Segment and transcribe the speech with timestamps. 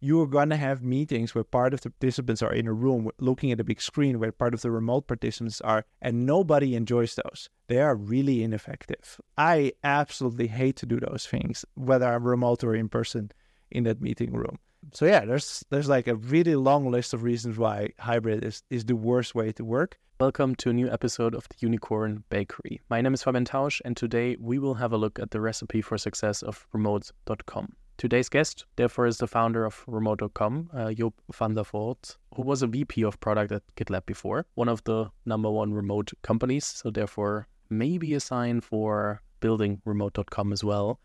[0.00, 3.52] you're going to have meetings where part of the participants are in a room looking
[3.52, 7.50] at a big screen where part of the remote participants are, and nobody enjoys those.
[7.68, 9.20] They are really ineffective.
[9.36, 13.30] I absolutely hate to do those things, whether I'm remote or in person
[13.70, 14.58] in that meeting room.
[14.94, 18.86] So yeah, there's there's like a really long list of reasons why hybrid is, is
[18.86, 19.98] the worst way to work.
[20.18, 22.80] Welcome to a new episode of the Unicorn Bakery.
[22.88, 25.82] My name is Fabian Tausch, and today we will have a look at the recipe
[25.82, 27.74] for success of remote.com.
[28.00, 32.62] Today's guest, therefore, is the founder of remote.com, uh, Job van der Voort, who was
[32.62, 36.90] a VP of product at GitLab before, one of the number one remote companies, so
[36.90, 40.98] therefore maybe a sign for building remote.com as well.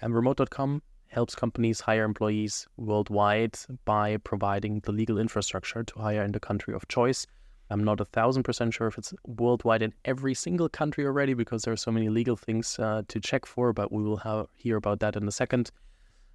[0.00, 6.30] And remote.com helps companies hire employees worldwide by providing the legal infrastructure to hire in
[6.30, 7.26] the country of choice
[7.70, 11.62] I'm not a thousand percent sure if it's worldwide in every single country already because
[11.62, 14.76] there are so many legal things uh, to check for, but we will have, hear
[14.76, 15.70] about that in a second.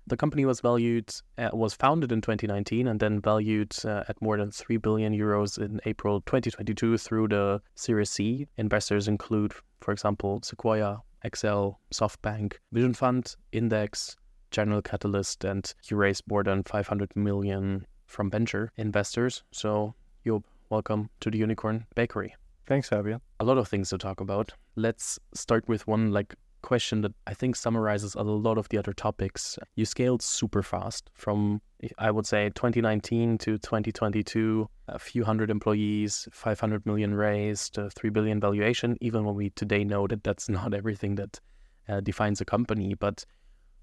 [0.06, 4.38] The company was valued, uh, was founded in 2019 and then valued uh, at more
[4.38, 8.48] than 3 billion euros in April 2022 through the Series C.
[8.58, 14.18] Investors include, for example, Sequoia, Accel, SoftBank, Vision Fund, Index,
[14.52, 19.44] General Catalyst, and you raised more than 500 million from venture investors.
[19.52, 19.96] So,
[20.28, 22.36] Job, welcome to the Unicorn Bakery.
[22.66, 23.20] Thanks, Fabian.
[23.40, 24.54] A lot of things to talk about.
[24.76, 28.94] Let's start with one like question that I think summarizes a lot of the other
[28.94, 29.60] topics.
[29.76, 31.62] You scaled super fast from
[31.98, 38.40] I would say 2019 to 2022, a few hundred employees, 500 million raised, 3 billion
[38.40, 41.40] valuation, even when we today know that that's not everything that
[41.90, 43.26] uh, defines a company, but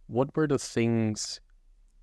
[0.07, 1.41] what were the things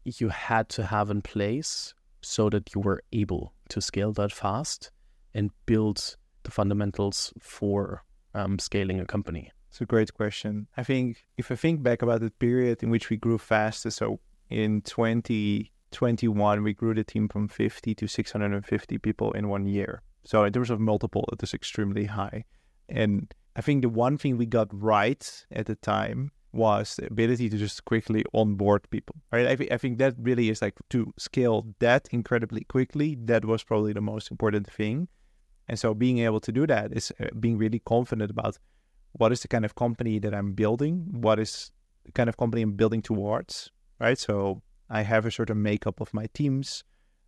[0.06, 4.92] you had to have in place so that you were able to scale that fast
[5.34, 8.04] and build the fundamentals for
[8.34, 9.52] um, scaling a company?
[9.78, 10.66] It's a great question.
[10.76, 14.20] I think if I think back about the period in which we grew fast, so
[14.50, 20.02] in 2021, we grew the team from 50 to 650 people in one year.
[20.24, 22.46] So in terms of multiple, it is extremely high.
[22.90, 27.48] And I think the one thing we got right at the time was the ability
[27.50, 29.18] to just quickly onboard people.
[29.32, 29.46] Right?
[29.46, 33.16] I, th- I think that really is like to scale that incredibly quickly.
[33.26, 35.08] That was probably the most important thing.
[35.68, 38.58] And so being able to do that is uh, being really confident about
[39.14, 41.72] what is the kind of company that I'm building, what is
[42.06, 44.18] the kind of company I'm building towards, right?
[44.18, 46.84] So I have a certain makeup of my teams.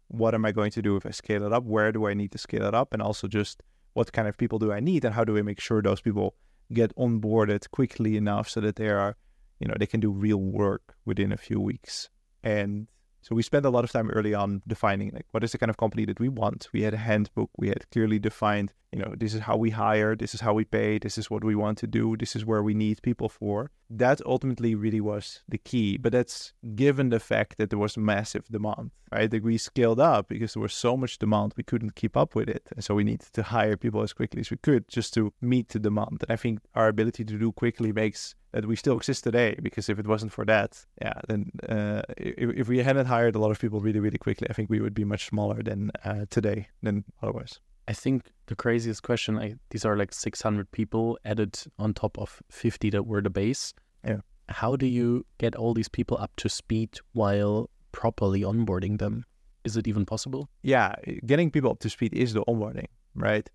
[0.07, 1.63] What am I going to do if I scale it up?
[1.63, 2.93] Where do I need to scale it up?
[2.93, 3.61] And also just
[3.93, 6.35] what kind of people do I need and how do I make sure those people
[6.71, 9.17] get onboarded quickly enough so that they are,
[9.59, 12.09] you know, they can do real work within a few weeks.
[12.43, 12.87] And
[13.21, 15.69] so we spent a lot of time early on defining like what is the kind
[15.69, 16.69] of company that we want.
[16.71, 17.49] We had a handbook.
[17.57, 20.65] We had clearly defined, you know, this is how we hire, this is how we
[20.65, 23.71] pay, this is what we want to do, this is where we need people for.
[23.89, 25.97] That ultimately really was the key.
[25.97, 29.29] But that's given the fact that there was massive demand, right?
[29.29, 32.49] That we scaled up because there was so much demand we couldn't keep up with
[32.49, 32.67] it.
[32.75, 35.69] And so we needed to hire people as quickly as we could just to meet
[35.69, 36.23] the demand.
[36.27, 39.55] And I think our ability to do quickly makes that we still exist today.
[39.61, 43.39] Because if it wasn't for that, yeah, then uh, if, if, we hadn't hired a
[43.39, 46.25] lot of people really, really quickly, I think we would be much smaller than uh,
[46.31, 47.59] today than otherwise.
[47.89, 49.39] I think the craziest question.
[49.39, 53.73] I, these are like 600 people added on top of 50 that were the base.
[54.05, 54.19] Yeah.
[54.47, 59.25] How do you get all these people up to speed while properly onboarding them?
[59.63, 60.49] Is it even possible?
[60.61, 60.93] Yeah,
[61.25, 62.85] getting people up to speed is the onboarding,
[63.15, 63.49] right?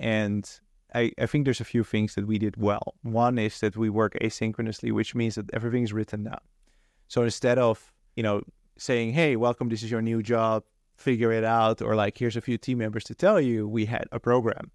[0.00, 0.44] And
[0.92, 2.94] I, I think there's a few things that we did well.
[3.02, 6.40] One is that we work asynchronously, which means that everything is written down.
[7.06, 8.42] So instead of, you know,
[8.76, 10.64] saying, hey, welcome, this is your new job,
[10.98, 14.06] figure it out, or like, here's a few team members to tell you, we had
[14.12, 14.70] a program.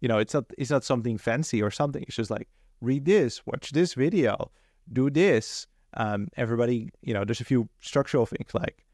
[0.00, 2.02] You know, it's not it's not something fancy or something.
[2.02, 2.48] It's just like,
[2.80, 4.50] read this, watch this video,
[4.92, 5.66] do this.
[5.94, 8.84] Um, everybody, you know, there's a few structural things like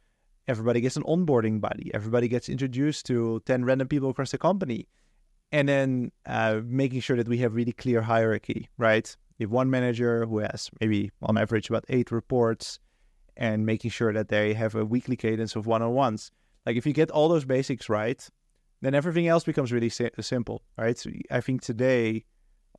[0.47, 4.89] everybody gets an onboarding buddy, everybody gets introduced to 10 random people across the company
[5.53, 9.15] and then uh, making sure that we have really clear hierarchy, right?
[9.39, 12.79] You have one manager who has maybe on average about eight reports,
[13.37, 16.31] and making sure that they have a weekly cadence of one-on-ones.
[16.67, 18.29] Like if you get all those basics right,
[18.81, 20.99] then everything else becomes really si- simple, right?
[20.99, 22.25] So I think today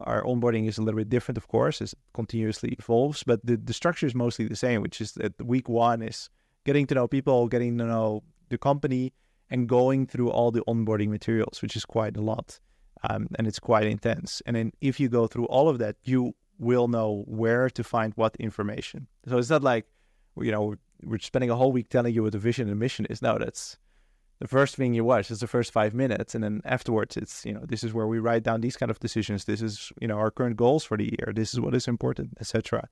[0.01, 3.57] our onboarding is a little bit different, of course, as it continuously evolves, but the,
[3.57, 6.29] the structure is mostly the same, which is that week one is
[6.65, 9.13] getting to know people, getting to know the company,
[9.49, 12.59] and going through all the onboarding materials, which is quite a lot.
[13.09, 14.41] Um, and it's quite intense.
[14.45, 18.13] And then if you go through all of that, you will know where to find
[18.15, 19.07] what information.
[19.27, 19.85] So it's not like,
[20.37, 23.21] you know, we're spending a whole week telling you what the vision and mission is.
[23.21, 23.77] No, that's
[24.39, 26.35] the first thing you watch is the first five minutes.
[26.35, 28.99] And then afterwards, it's, you know, this is where we write down these kind of
[28.99, 29.45] decisions.
[29.45, 31.31] This is, you know, our current goals for the year.
[31.33, 32.89] This is what is important, etc.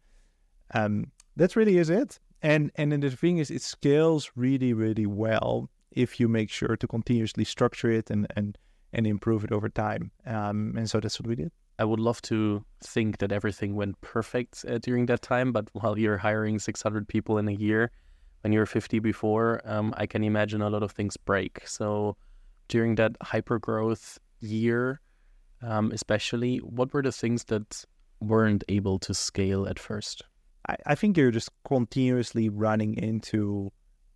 [0.73, 2.19] Um, that really is it.
[2.41, 6.75] and and then the thing is, it scales really really well if you make sure
[6.77, 8.57] to continuously structure it and and
[8.93, 10.11] and improve it over time.
[10.25, 11.51] Um, and so that's what we did.
[11.79, 15.97] I would love to think that everything went perfect uh, during that time, but while
[15.97, 17.91] you're hiring 600 people in a year,
[18.41, 21.67] when you're 50 before, um, I can imagine a lot of things break.
[21.67, 22.17] So
[22.67, 24.99] during that hyper growth year,
[25.61, 27.85] um, especially, what were the things that
[28.19, 30.23] weren't able to scale at first?
[30.67, 33.71] I, I think you're just continuously running into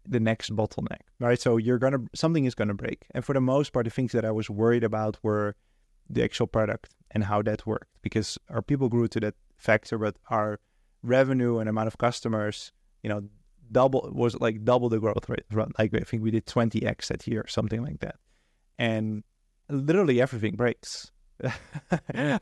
[0.07, 1.39] the next bottleneck, right?
[1.39, 4.25] So you're gonna something is gonna break, and for the most part, the things that
[4.25, 5.55] I was worried about were
[6.09, 10.15] the actual product and how that worked because our people grew to that factor, but
[10.29, 10.59] our
[11.01, 12.71] revenue and amount of customers,
[13.03, 13.23] you know,
[13.71, 15.45] double was like double the growth rate.
[15.77, 18.15] Like I think we did 20x that year, something like that,
[18.77, 19.23] and
[19.69, 21.11] literally everything breaks.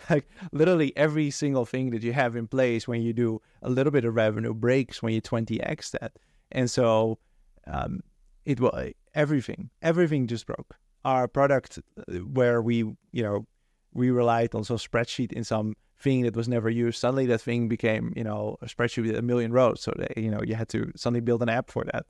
[0.09, 3.89] like literally every single thing that you have in place when you do a little
[3.89, 6.11] bit of revenue breaks when you 20x that
[6.51, 7.17] and so
[7.65, 8.01] um,
[8.45, 10.75] it was everything everything just broke
[11.05, 13.47] our product uh, where we you know
[13.93, 17.69] we relied on some spreadsheet in some thing that was never used suddenly that thing
[17.69, 20.67] became you know a spreadsheet with a million rows so that you know you had
[20.67, 22.05] to suddenly build an app for that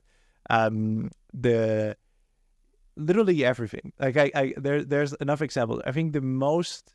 [0.50, 1.96] um, the
[2.96, 3.92] literally everything.
[3.98, 5.80] Like I, I there there's enough examples.
[5.86, 6.94] I think the most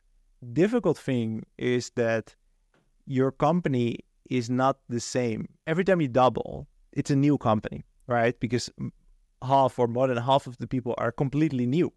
[0.54, 2.36] difficult thing is that
[3.06, 4.00] your company
[4.30, 5.48] is not the same.
[5.66, 8.40] Every time you double, it's a new company, right?
[8.40, 8.70] Because
[9.42, 11.92] half or more than half of the people are completely new.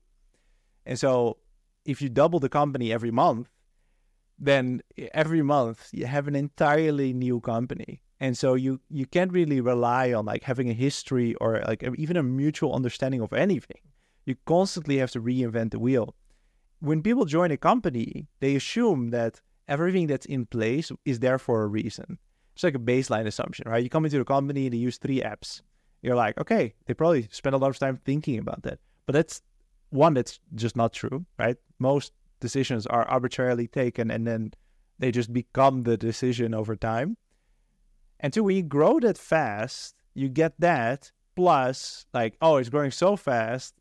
[0.86, 1.38] And so
[1.84, 3.48] if you double the company every month,
[4.42, 4.82] then
[5.14, 8.02] every month you have an entirely new company.
[8.20, 12.16] And so you you can't really rely on like having a history or like even
[12.16, 13.82] a mutual understanding of anything
[14.24, 16.14] you constantly have to reinvent the wheel.
[16.80, 21.62] When people join a company, they assume that everything that's in place is there for
[21.62, 22.18] a reason.
[22.54, 23.82] It's like a baseline assumption, right?
[23.82, 25.62] You come into the company and they use three apps.
[26.02, 28.78] You're like, okay, they probably spend a lot of time thinking about that.
[29.06, 29.42] But that's
[29.90, 31.56] one that's just not true, right?
[31.78, 32.12] Most
[32.42, 34.52] decisions are arbitrarily taken and then
[34.98, 37.16] they just become the decision over time.
[38.20, 42.90] And two, when you grow that fast, you get that plus like, oh, it's growing
[42.90, 43.74] so fast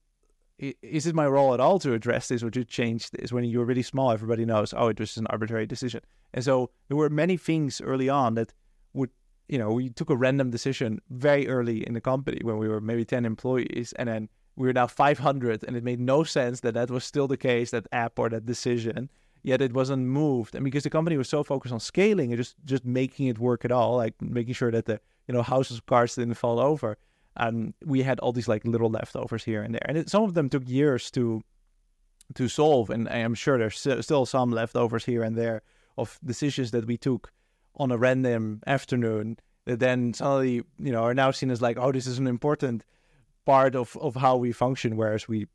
[0.62, 3.32] is it my role at all to address this or to change this?
[3.32, 6.02] When you're really small, everybody knows, oh, it was an arbitrary decision.
[6.34, 8.54] And so there were many things early on that
[8.94, 9.10] would,
[9.50, 12.80] you know, we took a random decision very early in the company when we were
[12.80, 16.74] maybe 10 employees and then we were now 500 and it made no sense that
[16.74, 19.10] that was still the case, that app or that decision,
[19.44, 20.56] yet it wasn't moved.
[20.56, 23.66] And because the company was so focused on scaling and just, just making it work
[23.66, 26.98] at all, like making sure that the, you know, houses of cards didn't fall over,
[27.38, 30.34] and we had all these like little leftovers here and there, and it, some of
[30.34, 31.42] them took years to
[32.36, 35.62] to solve, and I am sure there's still some leftovers here and there
[35.98, 37.32] of decisions that we took
[37.76, 41.92] on a random afternoon that then suddenly you know are now seen as like oh
[41.92, 42.84] this is an important
[43.46, 45.48] part of of how we function, whereas we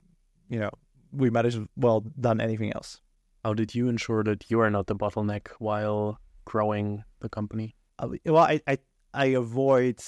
[0.49, 0.71] you know
[1.13, 3.01] we might as well done anything else.
[3.45, 7.77] How did you ensure that you are not the bottleneck while growing the company?
[7.99, 8.79] Uh, well, I, I
[9.15, 10.01] I avoid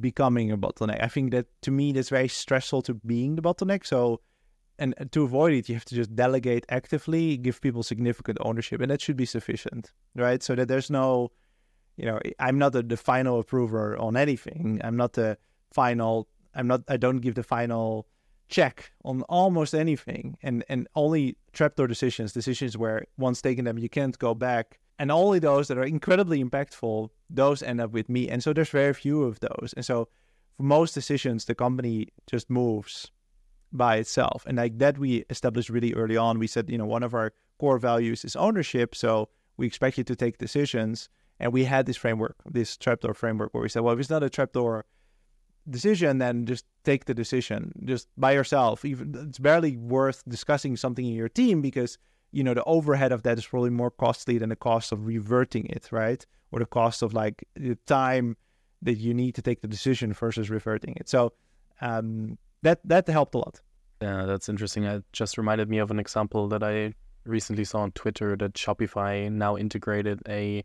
[0.00, 1.02] becoming a bottleneck.
[1.02, 3.86] I think that to me that's very stressful to being the bottleneck.
[3.86, 4.20] So
[4.78, 8.90] and to avoid it, you have to just delegate actively, give people significant ownership, and
[8.90, 10.40] that should be sufficient, right?
[10.40, 11.32] So that there's no,
[11.96, 14.80] you know, I'm not the, the final approver on anything.
[14.84, 15.36] I'm not the
[15.72, 16.28] final.
[16.58, 16.82] I'm not.
[16.88, 18.06] I don't give the final
[18.48, 23.88] check on almost anything, and and only trapdoor decisions, decisions where once taken them, you
[23.88, 24.80] can't go back.
[24.98, 28.28] And only those that are incredibly impactful those end up with me.
[28.28, 29.72] And so there's very few of those.
[29.76, 30.08] And so
[30.56, 33.10] for most decisions the company just moves
[33.72, 34.44] by itself.
[34.46, 36.38] And like that we established really early on.
[36.38, 38.94] We said you know one of our core values is ownership.
[38.94, 41.08] So we expect you to take decisions.
[41.38, 44.24] And we had this framework this trapdoor framework where we said well if it's not
[44.24, 44.84] a trapdoor
[45.70, 48.84] decision then just take the decision just by yourself.
[48.84, 51.98] Even it's barely worth discussing something in your team because
[52.32, 55.66] you know the overhead of that is probably more costly than the cost of reverting
[55.66, 56.24] it right?
[56.50, 58.36] Or the cost of like the time
[58.82, 61.08] that you need to take the decision versus reverting it.
[61.08, 61.32] So
[61.80, 63.60] um, that that helped a lot.
[64.00, 64.84] Yeah that's interesting.
[64.84, 66.94] It just reminded me of an example that i
[67.24, 70.64] recently saw on twitter that shopify now integrated a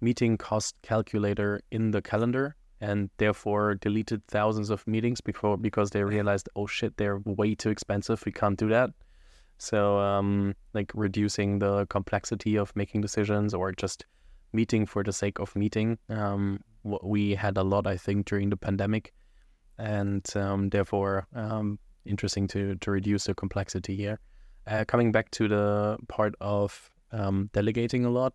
[0.00, 6.02] meeting cost calculator in the calendar and therefore deleted thousands of meetings before because they
[6.02, 8.90] realized oh shit they're way too expensive we can't do that
[9.58, 14.04] so, um, like reducing the complexity of making decisions or just
[14.52, 15.98] meeting for the sake of meeting.
[16.08, 19.12] Um, we had a lot, I think, during the pandemic,
[19.78, 24.18] and um, therefore um, interesting to to reduce the complexity here.
[24.66, 28.34] Uh, coming back to the part of um, delegating a lot,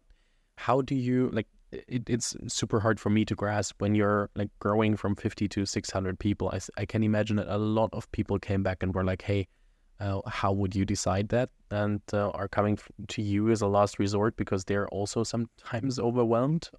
[0.57, 1.47] how do you like?
[1.71, 5.65] It, it's super hard for me to grasp when you're like growing from 50 to
[5.65, 6.49] 600 people.
[6.49, 9.47] I, I can imagine that a lot of people came back and were like, hey,
[9.99, 11.49] uh, how would you decide that?
[11.71, 16.69] And uh, are coming to you as a last resort because they're also sometimes overwhelmed,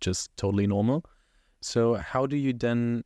[0.00, 1.04] just totally normal.
[1.60, 3.04] So, how do you then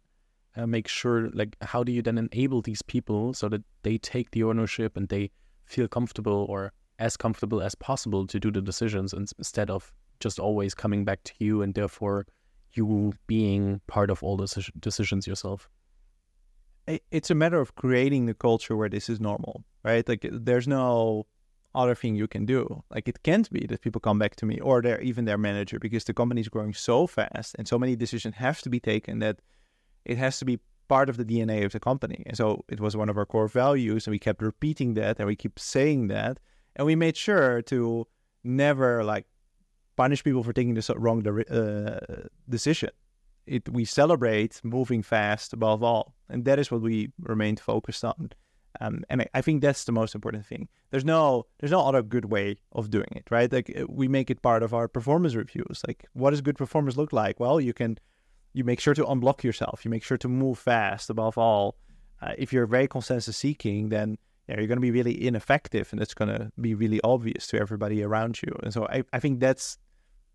[0.57, 4.31] uh, make sure, like, how do you then enable these people so that they take
[4.31, 5.31] the ownership and they
[5.67, 10.75] feel comfortable or as comfortable as possible to do the decisions instead of just always
[10.75, 12.27] coming back to you and therefore
[12.73, 15.69] you being part of all the decisions yourself?
[17.11, 20.09] It's a matter of creating the culture where this is normal, right?
[20.09, 21.27] Like there's no
[21.75, 22.83] other thing you can do.
[22.91, 25.79] Like it can't be that people come back to me or they're even their manager
[25.79, 29.21] because the company is growing so fast and so many decisions have to be taken
[29.21, 29.41] that
[30.05, 30.59] it has to be
[30.89, 32.25] part of the DNA of the company.
[32.27, 35.29] And so it was one of our core values and we kept repeating that and
[35.29, 36.39] we keep saying that.
[36.75, 38.07] And we made sure to
[38.43, 39.27] never like
[39.97, 42.01] punish people for taking the wrong uh,
[42.49, 42.91] decision.
[43.47, 48.31] It, we celebrate moving fast above all, and that is what we remained focused on.
[48.81, 50.69] Um, and I, I, think that's the most important thing.
[50.91, 53.53] There's no there's no other good way of doing it, right?
[53.53, 55.83] Like uh, we make it part of our performance reviews.
[55.87, 57.41] Like what does good performance look like?
[57.41, 57.99] Well, you can
[58.53, 59.85] you make sure to unblock yourself.
[59.85, 61.77] You make sure to move fast above all.
[62.23, 64.19] Uh, if you're very consensus seeking, then
[64.51, 67.61] yeah, you're going to be really ineffective, and it's going to be really obvious to
[67.61, 68.53] everybody around you.
[68.65, 69.79] And so I, I think that's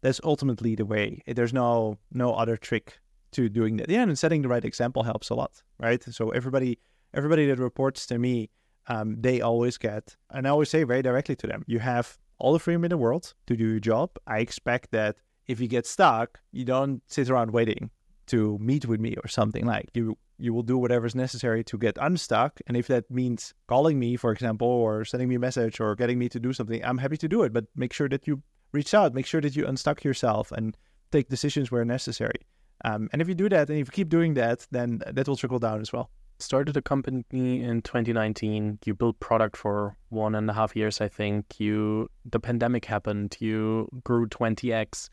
[0.01, 1.21] that's ultimately the way.
[1.27, 2.99] There's no no other trick
[3.33, 3.89] to doing that.
[3.89, 6.01] Yeah, and setting the right example helps a lot, right?
[6.03, 6.79] So everybody
[7.13, 8.49] everybody that reports to me,
[8.87, 12.53] um, they always get, and I always say very directly to them, you have all
[12.53, 14.11] the freedom in the world to do your job.
[14.27, 15.17] I expect that
[15.47, 17.89] if you get stuck, you don't sit around waiting
[18.27, 21.77] to meet with me or something like you you will do whatever is necessary to
[21.77, 22.59] get unstuck.
[22.67, 26.19] And if that means calling me for example or sending me a message or getting
[26.19, 27.53] me to do something i'm happy to do it.
[27.53, 29.13] But make sure that you reach out.
[29.13, 30.75] Make sure that you unstuck yourself and
[31.11, 32.41] take decisions where necessary.
[32.83, 35.37] Um, and if you do that and if you keep doing that then that will
[35.37, 36.09] trickle down as well.
[36.39, 37.23] Started a company
[37.63, 41.59] in 2019 you built product for one and a half years i think.
[41.59, 43.37] You the pandemic happened.
[43.39, 45.09] You grew 20x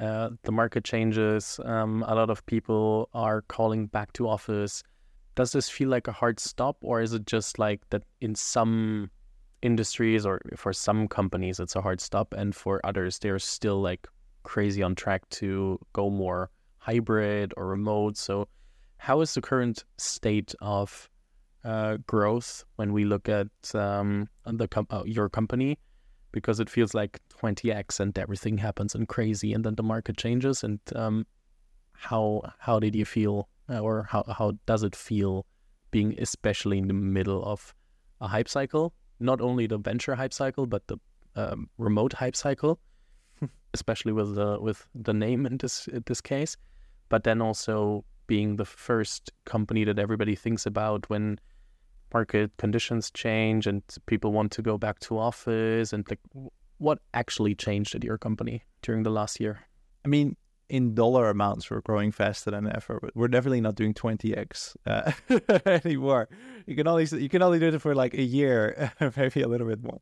[0.00, 1.58] uh, the market changes.
[1.64, 4.82] Um, a lot of people are calling back to office.
[5.34, 9.10] Does this feel like a hard stop, or is it just like that in some
[9.62, 14.06] industries or for some companies it's a hard stop, and for others they're still like
[14.44, 18.16] crazy on track to go more hybrid or remote?
[18.16, 18.48] So,
[18.98, 21.08] how is the current state of
[21.64, 25.78] uh, growth when we look at um, the com- uh, your company?
[26.32, 30.62] Because it feels like 20x and everything happens and crazy and then the market changes
[30.62, 31.26] and um,
[31.92, 35.46] how how did you feel uh, or how, how does it feel
[35.90, 37.74] being especially in the middle of
[38.20, 38.92] a hype cycle?
[39.20, 40.98] Not only the venture hype cycle but the
[41.36, 42.80] um, remote hype cycle
[43.74, 46.56] especially with the with the name in this in this case.
[47.08, 51.38] But then also being the first company that everybody thinks about when
[52.12, 56.20] market conditions change and people want to go back to office and like
[56.78, 59.60] what actually changed at your company during the last year?
[60.04, 60.36] I mean
[60.68, 65.12] in dollar amounts we're growing faster than ever but we're definitely not doing 20x uh,
[65.84, 66.28] anymore.
[66.66, 69.66] You can only you can only do it for like a year maybe a little
[69.66, 70.00] bit more.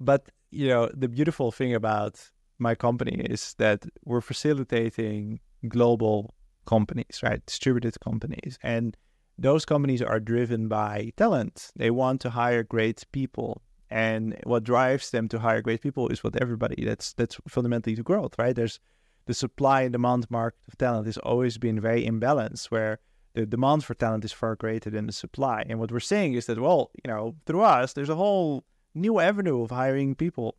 [0.00, 6.34] But you know the beautiful thing about my company is that we're facilitating global
[6.66, 7.44] companies right?
[7.46, 8.58] Distributed companies.
[8.62, 8.96] And
[9.38, 11.72] those companies are driven by talent.
[11.76, 13.62] They want to hire great people.
[13.90, 18.02] And what drives them to hire great people is what everybody that's that's fundamentally to
[18.02, 18.56] growth, right?
[18.56, 18.80] There's
[19.26, 22.98] the supply and demand market of talent has always been very imbalanced where
[23.34, 25.64] the demand for talent is far greater than the supply.
[25.68, 28.64] And what we're saying is that, well, you know, through us, there's a whole
[28.94, 30.56] new avenue of hiring people.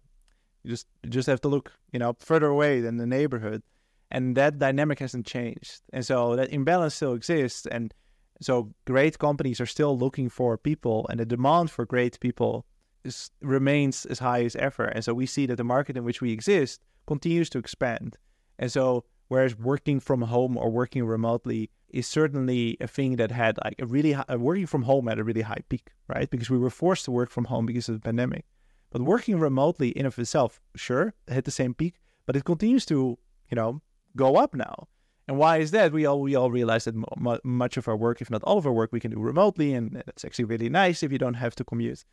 [0.64, 3.64] You just you just have to look, you know, further away than the neighborhood.
[4.12, 5.82] And that dynamic hasn't changed.
[5.92, 7.66] And so that imbalance still exists.
[7.66, 7.94] And
[8.42, 12.66] so great companies are still looking for people, and the demand for great people
[13.04, 14.86] is, remains as high as ever.
[14.86, 18.18] And so we see that the market in which we exist continues to expand.
[18.60, 23.58] And so whereas working from home or working remotely is certainly a thing that had
[23.64, 26.30] like a really high, working from home at a really high peak, right?
[26.30, 28.46] Because we were forced to work from home because of the pandemic.
[28.92, 33.18] But working remotely in of itself, sure, hit the same peak, but it continues to,
[33.50, 33.82] you know,
[34.16, 34.88] go up now.
[35.28, 35.92] And why is that?
[35.92, 36.96] We all we all realize that
[37.44, 40.04] much of our work, if not all of our work, we can do remotely, and
[40.06, 42.06] that's actually really nice if you don't have to commute.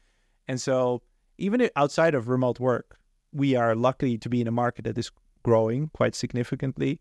[0.49, 1.03] And so,
[1.37, 2.99] even outside of remote work,
[3.33, 5.11] we are lucky to be in a market that is
[5.43, 7.01] growing quite significantly.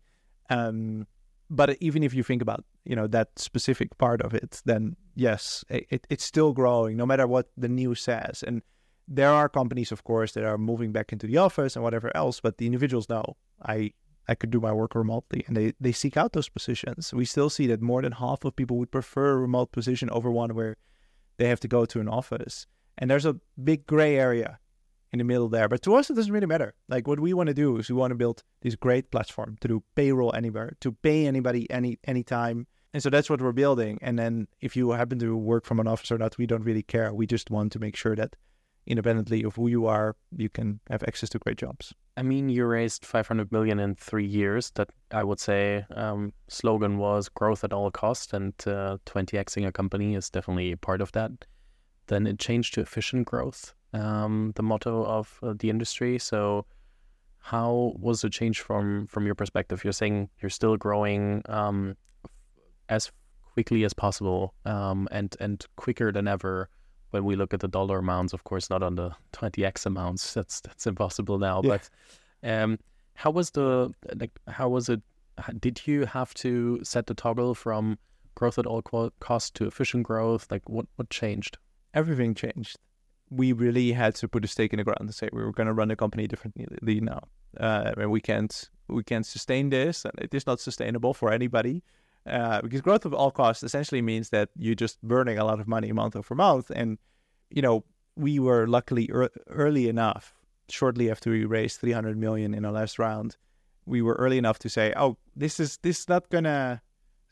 [0.50, 1.06] Um,
[1.48, 5.64] but even if you think about you know that specific part of it, then yes,
[5.70, 8.44] it, it's still growing no matter what the news says.
[8.46, 8.60] And
[9.08, 12.38] there are companies, of course, that are moving back into the office and whatever else,
[12.40, 13.92] but the individuals know I
[14.28, 17.12] I could do my work remotely, and they they seek out those positions.
[17.12, 20.30] We still see that more than half of people would prefer a remote position over
[20.30, 20.76] one where
[21.38, 22.66] they have to go to an office.
[22.98, 24.58] And there's a big gray area
[25.12, 25.68] in the middle there.
[25.68, 26.74] But to us, it doesn't really matter.
[26.88, 29.68] Like what we want to do is we want to build this great platform to
[29.68, 32.66] do payroll anywhere, to pay anybody any anytime.
[32.94, 33.98] And so that's what we're building.
[34.02, 36.82] And then if you happen to work from an office or not, we don't really
[36.82, 37.12] care.
[37.12, 38.36] We just want to make sure that
[38.86, 41.94] independently of who you are, you can have access to great jobs.
[42.16, 44.70] I mean, you raised 500 million in three years.
[44.74, 49.72] That I would say um, slogan was growth at all cost, and uh, 20xing a
[49.72, 51.32] company is definitely part of that.
[52.08, 56.18] Then it changed to efficient growth, um, the motto of uh, the industry.
[56.18, 56.66] So,
[57.38, 59.82] how was the change from from your perspective?
[59.84, 61.96] You're saying you're still growing um,
[62.88, 63.10] as
[63.54, 66.68] quickly as possible um, and and quicker than ever
[67.12, 70.34] when we look at the dollar amounts, of course, not on the 20x amounts.
[70.34, 71.60] That's that's impossible now.
[71.62, 71.78] Yeah.
[71.78, 71.90] But
[72.42, 72.78] um,
[73.14, 74.32] how was the like?
[74.48, 75.00] How was it?
[75.60, 77.98] Did you have to set the toggle from
[78.34, 78.82] growth at all
[79.20, 80.50] cost to efficient growth?
[80.50, 81.58] Like, what what changed?
[81.94, 82.76] Everything changed.
[83.30, 85.66] We really had to put a stake in the ground and say we were going
[85.66, 87.20] to run the company differently now,
[87.60, 91.82] uh, and we can't we can't sustain this, and it is not sustainable for anybody.
[92.26, 95.66] Uh, because growth of all costs essentially means that you're just burning a lot of
[95.66, 96.70] money month over month.
[96.74, 96.98] And,
[97.50, 97.84] you know,
[98.16, 100.34] we were luckily er- early enough,
[100.68, 103.36] shortly after we raised 300 million in our last round,
[103.86, 106.80] we were early enough to say, oh, this is this is not gonna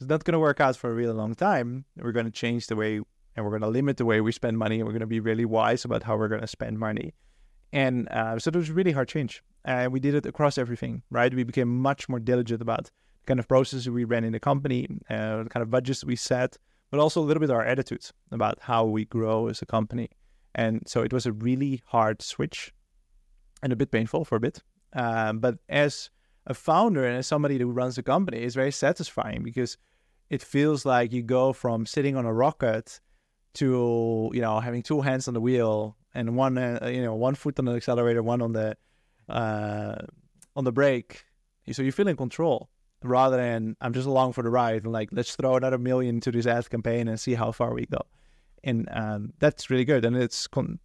[0.00, 1.85] it's not gonna work out for a really long time.
[1.97, 3.00] We're gonna change the way
[3.37, 5.85] and we're gonna limit the way we spend money, and we're gonna be really wise
[5.85, 7.14] about how we're gonna spend money.
[7.73, 9.42] And uh, so it was a really hard change.
[9.64, 11.32] And uh, we did it across everything, right?
[11.32, 12.90] We became much more diligent about
[13.30, 16.58] kind of processes we ran in the company, uh, the kind of budgets we set,
[16.90, 20.08] but also a little bit our attitudes about how we grow as a company.
[20.56, 22.75] And so it was a really hard switch
[23.62, 24.64] and a bit painful for a bit.
[24.94, 26.10] Um, but as
[26.46, 29.78] a founder and as somebody who runs a company, it's very satisfying because
[30.28, 33.00] it feels like you go from sitting on a rocket
[33.52, 37.36] to you know having two hands on the wheel and one uh, you know one
[37.36, 38.76] foot on the accelerator, one on the
[39.28, 39.95] uh,
[40.56, 41.25] on the brake.
[41.71, 42.69] So you feel in control
[43.02, 46.30] rather than I'm just along for the ride and like let's throw another million to
[46.30, 48.00] this ad campaign and see how far we go.
[48.63, 50.78] And um, that's really good, and it's con-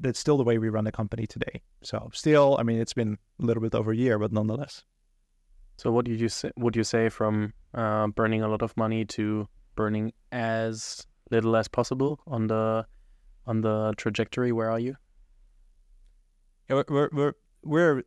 [0.00, 1.60] that's still the way we run the company today.
[1.82, 4.84] So still, I mean, it's been a little bit over a year, but nonetheless.
[5.76, 6.50] So what do you say?
[6.56, 11.68] Would you say from uh, burning a lot of money to burning as little as
[11.68, 12.84] possible on the
[13.46, 14.52] on the trajectory?
[14.52, 14.96] Where are you?
[16.68, 18.02] Yeah, we're we're we're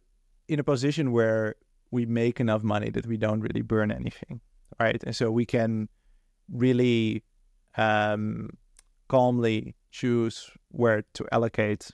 [0.47, 1.55] in a position where
[1.93, 4.41] we make enough money that we don't really burn anything,
[4.79, 5.01] right?
[5.05, 5.87] And so we can
[6.51, 7.23] really
[7.77, 8.49] um,
[9.07, 11.91] calmly choose where to allocate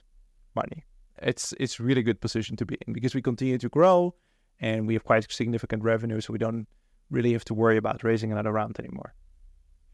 [0.54, 0.84] money.
[1.22, 4.14] It's it's really good position to be in because we continue to grow
[4.58, 6.66] and we have quite significant revenue, so we don't
[7.10, 9.14] really have to worry about raising another round anymore.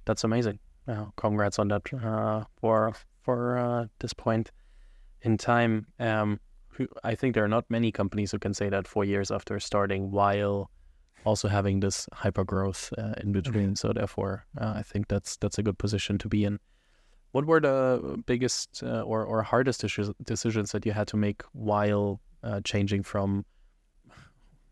[0.05, 0.61] That's amazing.
[0.87, 4.53] Uh, congrats on that uh, for for uh, this point
[5.23, 5.87] in time.
[5.99, 6.39] Um,
[7.05, 10.11] I think there are not many companies who can say that four years after starting
[10.11, 10.71] while
[11.25, 13.71] also having this hyper growth uh, in between.
[13.71, 13.75] Mm-hmm.
[13.75, 16.59] So therefore, uh, I think that's that's a good position to be in.
[17.33, 21.43] What were the biggest uh, or or hardest issues, decisions that you had to make
[21.53, 23.45] while uh, changing from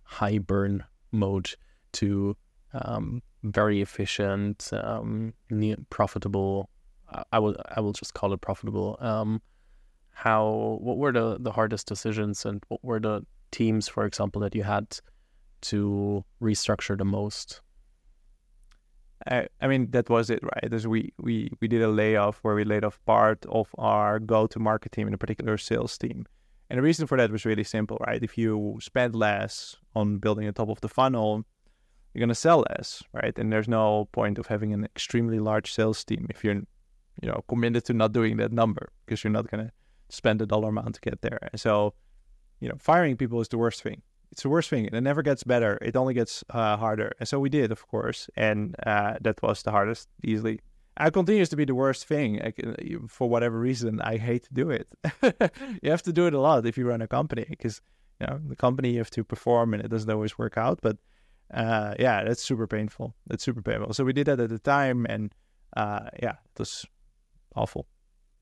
[0.04, 1.50] high burn mode
[1.92, 2.36] to
[2.72, 5.34] um, very efficient, um,
[5.90, 6.70] profitable?
[7.32, 8.96] I will I will just call it profitable.
[9.00, 9.42] Um,
[10.14, 14.54] how what were the the hardest decisions and what were the teams for example that
[14.54, 14.98] you had
[15.60, 17.60] to restructure the most?
[19.26, 20.72] I, I mean that was it right?
[20.72, 24.46] As we we we did a layoff where we laid off part of our go
[24.46, 26.26] to market team in a particular sales team.
[26.70, 28.22] And the reason for that was really simple right?
[28.22, 31.44] If you spend less on building the top of the funnel
[32.12, 33.36] you're going to sell less right?
[33.38, 36.62] And there's no point of having an extremely large sales team if you're
[37.22, 39.72] you know committed to not doing that number because you're not going to
[40.08, 41.38] spend a dollar amount to get there.
[41.52, 41.94] And so,
[42.60, 44.02] you know, firing people is the worst thing.
[44.32, 44.86] It's the worst thing.
[44.86, 45.78] and It never gets better.
[45.80, 47.12] It only gets uh, harder.
[47.20, 50.60] And so we did, of course, and uh, that was the hardest, easily.
[51.00, 52.40] It continues to be the worst thing.
[52.40, 52.52] I,
[53.08, 54.88] for whatever reason, I hate to do it.
[55.82, 57.80] you have to do it a lot if you run a company because
[58.20, 60.78] you know the company you have to perform, and it doesn't always work out.
[60.82, 60.98] But
[61.52, 63.14] uh, yeah, that's super painful.
[63.26, 63.92] That's super painful.
[63.92, 65.34] So we did that at the time, and
[65.76, 66.86] uh, yeah, it was
[67.56, 67.86] awful.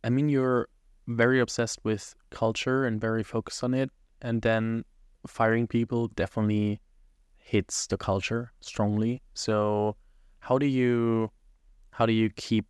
[0.05, 0.69] I mean, you're
[1.07, 3.91] very obsessed with culture and very focused on it.
[4.21, 4.85] And then
[5.27, 6.81] firing people definitely
[7.37, 9.23] hits the culture strongly.
[9.35, 9.97] So
[10.41, 11.31] how do you
[11.91, 12.67] how do you keep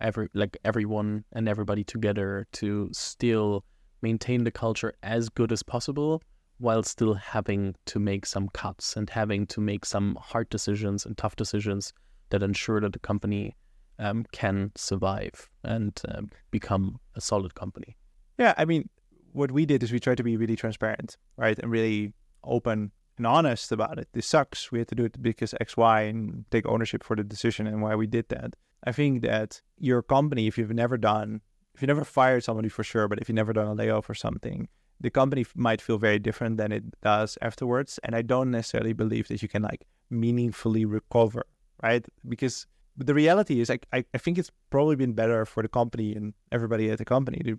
[0.00, 3.64] every like everyone and everybody together to still
[4.02, 6.22] maintain the culture as good as possible
[6.58, 11.16] while still having to make some cuts and having to make some hard decisions and
[11.16, 11.92] tough decisions
[12.30, 13.56] that ensure that the company
[13.98, 17.96] um, can survive and uh, become a solid company.
[18.38, 18.88] Yeah, I mean,
[19.32, 22.12] what we did is we tried to be really transparent, right, and really
[22.44, 24.08] open and honest about it.
[24.12, 24.70] This sucks.
[24.72, 27.82] We had to do it because X, Y, and take ownership for the decision and
[27.82, 28.54] why we did that.
[28.84, 31.40] I think that your company, if you've never done,
[31.74, 34.14] if you never fired somebody for sure, but if you've never done a layoff or
[34.14, 34.68] something,
[35.00, 37.98] the company might feel very different than it does afterwards.
[38.02, 41.44] And I don't necessarily believe that you can like meaningfully recover,
[41.82, 42.04] right?
[42.28, 42.66] Because
[43.06, 46.90] the reality is, I, I think it's probably been better for the company and everybody
[46.90, 47.40] at the company.
[47.44, 47.58] The,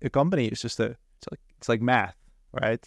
[0.00, 2.16] the company is just a, it's like, it's like math,
[2.52, 2.84] right?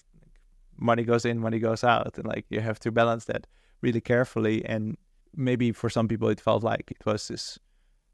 [0.77, 2.17] Money goes in, money goes out.
[2.17, 3.47] And like, you have to balance that
[3.81, 4.65] really carefully.
[4.65, 4.97] And
[5.35, 7.57] maybe for some people, it felt like it was this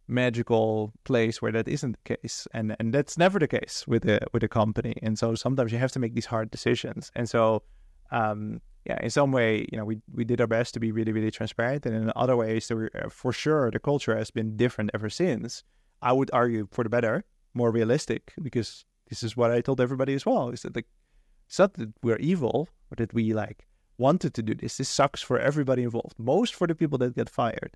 [0.09, 4.19] magical place where that isn't the case and and that's never the case with a
[4.33, 7.61] with a company and so sometimes you have to make these hard decisions and so
[8.09, 11.11] um yeah in some way you know we we did our best to be really
[11.11, 14.55] really transparent and in other ways there were, uh, for sure the culture has been
[14.57, 15.63] different ever since.
[16.01, 20.13] I would argue for the better more realistic because this is what i told everybody
[20.13, 24.41] as well is that it's not that we're evil or that we like wanted to
[24.41, 24.77] do this.
[24.77, 27.75] This sucks for everybody involved most for the people that get fired.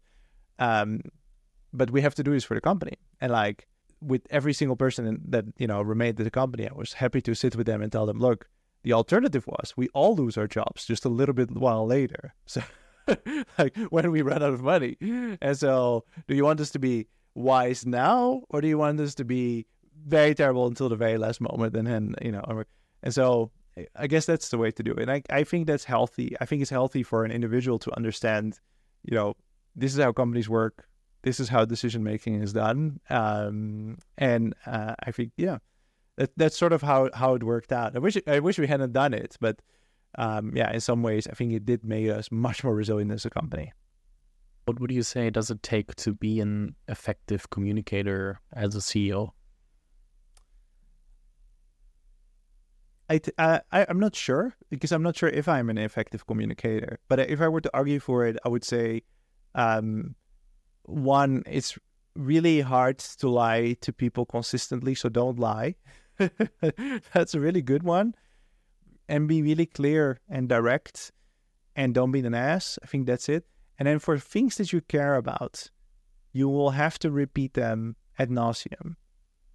[0.57, 1.01] Um
[1.73, 2.97] but we have to do this for the company.
[3.19, 3.67] And like
[3.99, 7.33] with every single person that you know remained at the company, I was happy to
[7.33, 8.47] sit with them and tell them, look,
[8.83, 12.33] the alternative was we all lose our jobs just a little bit while later.
[12.45, 12.61] So
[13.57, 14.95] like when we run out of money.
[15.41, 19.13] And so do you want us to be wise now or do you want us
[19.15, 19.65] to be
[20.07, 22.63] very terrible until the very last moment and then you know
[23.01, 23.51] and so
[23.97, 24.99] I guess that's the way to do it.
[24.99, 26.33] And I, I think that's healthy.
[26.39, 28.59] I think it's healthy for an individual to understand,
[29.03, 29.35] you know,
[29.75, 30.87] this is how companies work
[31.23, 32.99] this is how decision making is done.
[33.09, 35.57] Um, and uh, I think, yeah,
[36.17, 37.95] that, that's sort of how, how it worked out.
[37.95, 39.61] I wish I wish we hadn't done it, but
[40.17, 43.25] um, yeah, in some ways, I think it did make us much more resilient as
[43.25, 43.73] a company.
[44.65, 49.31] What would you say does it take to be an effective communicator as a CEO?
[53.09, 56.25] I, t- uh, I I'm not sure because I'm not sure if I'm an effective
[56.25, 56.99] communicator.
[57.09, 59.03] But if I were to argue for it, I would say
[59.55, 60.15] um,
[60.83, 61.77] one, it's
[62.15, 65.75] really hard to lie to people consistently, so don't lie.
[67.13, 68.15] That's a really good one.
[69.09, 71.11] And be really clear and direct
[71.75, 72.79] and don't be an ass.
[72.81, 73.45] I think that's it.
[73.77, 75.69] And then for things that you care about,
[76.31, 78.95] you will have to repeat them ad nauseum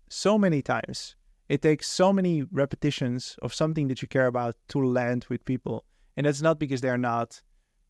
[0.09, 1.17] so many times.
[1.49, 5.85] It takes so many repetitions of something that you care about to land with people.
[6.17, 7.41] And that's not because they're not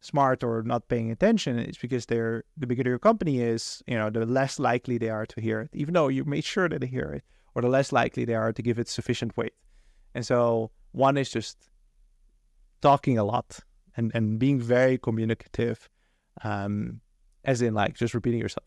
[0.00, 4.10] smart or not paying attention, it's because they're the bigger your company is, you know,
[4.10, 6.86] the less likely they are to hear it, even though you made sure that they
[6.86, 7.24] hear it,
[7.58, 9.52] or the less likely they are to give it sufficient weight.
[10.14, 11.58] And so one is just
[12.80, 13.58] talking a lot
[13.96, 15.88] and, and being very communicative,
[16.44, 17.00] um,
[17.44, 18.64] as in like just repeating yourself.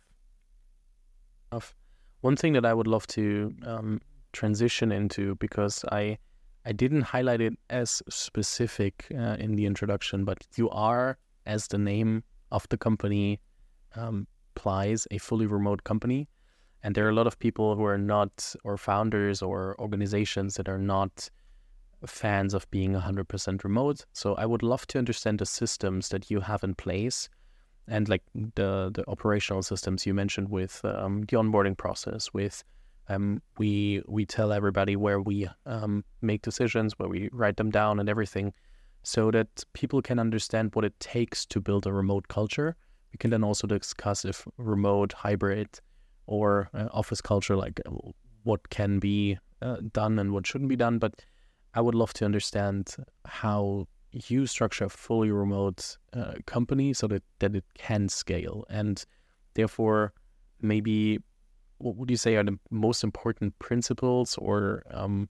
[2.20, 4.02] One thing that I would love to um,
[4.34, 6.18] transition into because I
[6.66, 11.78] I didn't highlight it as specific uh, in the introduction, but you are, as the
[11.78, 13.40] name of the company
[13.96, 16.28] um, implies, a fully remote company.
[16.84, 20.68] And there are a lot of people who are not, or founders or organizations that
[20.68, 21.30] are not
[22.06, 24.06] fans of being 100% remote.
[24.14, 27.30] So I would love to understand the systems that you have in place
[27.88, 32.64] and like the, the operational systems you mentioned with um, the onboarding process, with
[33.10, 38.00] um, we we tell everybody where we um, make decisions, where we write them down,
[38.00, 38.54] and everything,
[39.04, 42.76] so that people can understand what it takes to build a remote culture.
[43.12, 45.82] We can then also discuss if remote, hybrid,
[46.32, 47.92] or uh, office culture, like uh,
[48.44, 50.98] what can be uh, done and what shouldn't be done.
[50.98, 51.26] But
[51.74, 57.24] I would love to understand how you structure a fully remote uh, company so that,
[57.40, 59.06] that it can scale and
[59.54, 60.14] therefore
[60.62, 61.20] maybe
[61.78, 65.30] what would you say are the most important principles or um,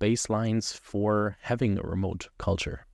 [0.00, 2.86] baselines for having a remote culture?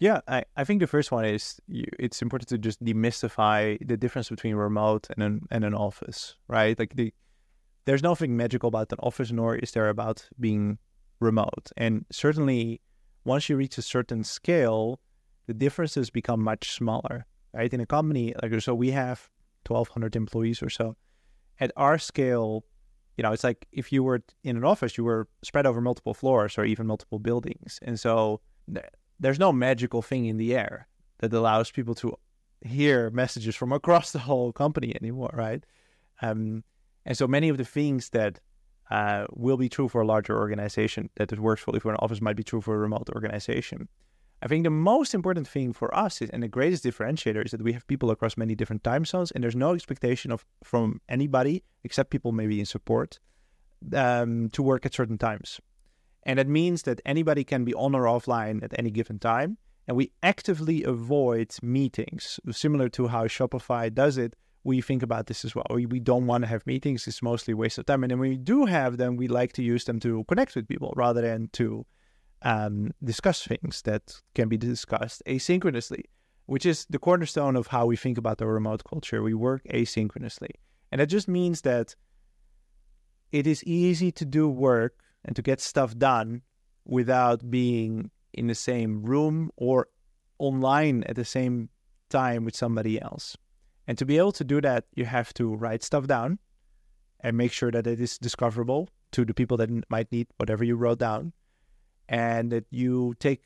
[0.00, 3.98] Yeah, I, I think the first one is you, it's important to just demystify the
[3.98, 6.76] difference between remote and an and an office, right?
[6.78, 7.12] Like the
[7.84, 10.78] there's nothing magical about an office, nor is there about being
[11.20, 11.70] remote.
[11.76, 12.80] And certainly,
[13.24, 15.00] once you reach a certain scale,
[15.46, 17.72] the differences become much smaller, right?
[17.72, 19.28] In a company like so, we have
[19.66, 20.96] 1,200 employees or so.
[21.58, 22.64] At our scale,
[23.18, 26.14] you know, it's like if you were in an office, you were spread over multiple
[26.14, 27.78] floors or even multiple buildings.
[27.82, 28.40] And so
[29.20, 32.16] there's no magical thing in the air that allows people to
[32.62, 35.64] hear messages from across the whole company anymore, right?
[36.22, 36.64] Um,
[37.04, 38.40] and so many of the things that
[38.90, 41.10] uh, will be true for a larger organization.
[41.16, 43.88] That it works fully for an office might be true for a remote organization.
[44.42, 47.62] I think the most important thing for us is, and the greatest differentiator is that
[47.62, 51.62] we have people across many different time zones, and there's no expectation of from anybody
[51.84, 53.20] except people maybe in support
[53.94, 55.60] um, to work at certain times.
[56.24, 59.58] And that means that anybody can be on or offline at any given time.
[59.88, 64.36] And we actively avoid meetings, similar to how Shopify does it.
[64.62, 65.66] We think about this as well.
[65.70, 68.04] We, don't want to have meetings, it's mostly a waste of time.
[68.04, 70.68] And then when we do have them, we like to use them to connect with
[70.68, 71.86] people rather than to
[72.42, 76.02] um, discuss things that can be discussed asynchronously,
[76.44, 79.22] which is the cornerstone of how we think about the remote culture.
[79.22, 80.50] We work asynchronously.
[80.92, 81.94] And that just means that
[83.32, 86.42] it is easy to do work and to get stuff done
[86.84, 89.88] without being in the same room or
[90.38, 91.68] online at the same
[92.08, 93.36] time with somebody else.
[93.86, 96.38] And to be able to do that, you have to write stuff down
[97.20, 100.76] and make sure that it is discoverable to the people that might need whatever you
[100.76, 101.32] wrote down
[102.08, 103.42] and that you take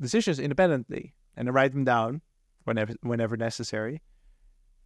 [0.00, 2.20] decisions independently and write them down
[2.64, 4.00] whenever whenever necessary.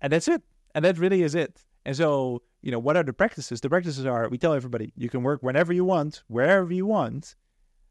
[0.01, 0.43] And that's it.
[0.75, 1.61] And that really is it.
[1.85, 3.61] And so, you know, what are the practices?
[3.61, 7.37] The practices are we tell everybody you can work whenever you want, wherever you want.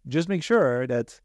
[0.07, 1.21] Just make sure that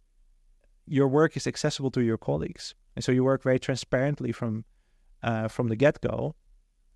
[0.86, 2.74] your work is accessible to your colleagues.
[2.94, 4.66] And so you work very transparently from
[5.22, 6.34] uh, from the get go.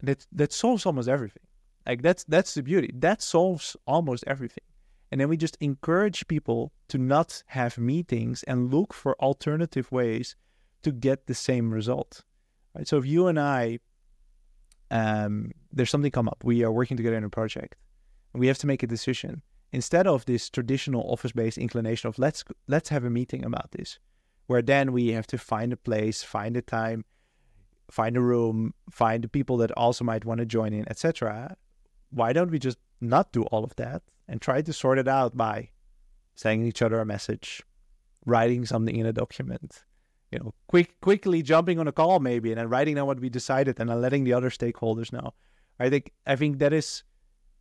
[0.03, 1.47] That that solves almost everything.
[1.87, 2.91] Like that's that's the beauty.
[2.93, 4.67] That solves almost everything.
[5.11, 10.37] And then we just encourage people to not have meetings and look for alternative ways
[10.83, 12.25] to get the same result.
[12.75, 12.87] Right.
[12.87, 13.79] So if you and I,
[14.93, 17.77] um, there's something come up, we are working together in a project,
[18.33, 19.43] and we have to make a decision.
[19.73, 23.99] Instead of this traditional office-based inclination of let's let's have a meeting about this,
[24.47, 27.07] where then we have to find a place, find a time,
[27.91, 31.57] find a room, find the people that also might want to join in, etc.
[32.11, 35.35] Why don't we just not do all of that and try to sort it out
[35.35, 35.71] by
[36.35, 37.63] sending each other a message,
[38.27, 39.85] writing something in a document,
[40.33, 43.29] you know, quick quickly jumping on a call maybe and then writing down what we
[43.29, 45.35] decided and then letting the other stakeholders know.
[45.79, 47.05] I think I think that is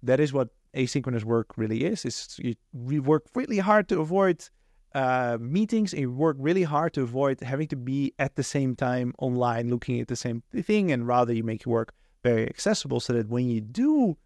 [0.03, 2.05] that is what asynchronous work really is.
[2.05, 2.39] Is
[2.73, 4.47] we work really hard to avoid
[4.95, 9.13] uh, meetings and work really hard to avoid having to be at the same time
[9.19, 13.13] online looking at the same thing and rather you make your work very accessible so
[13.13, 14.17] that when you do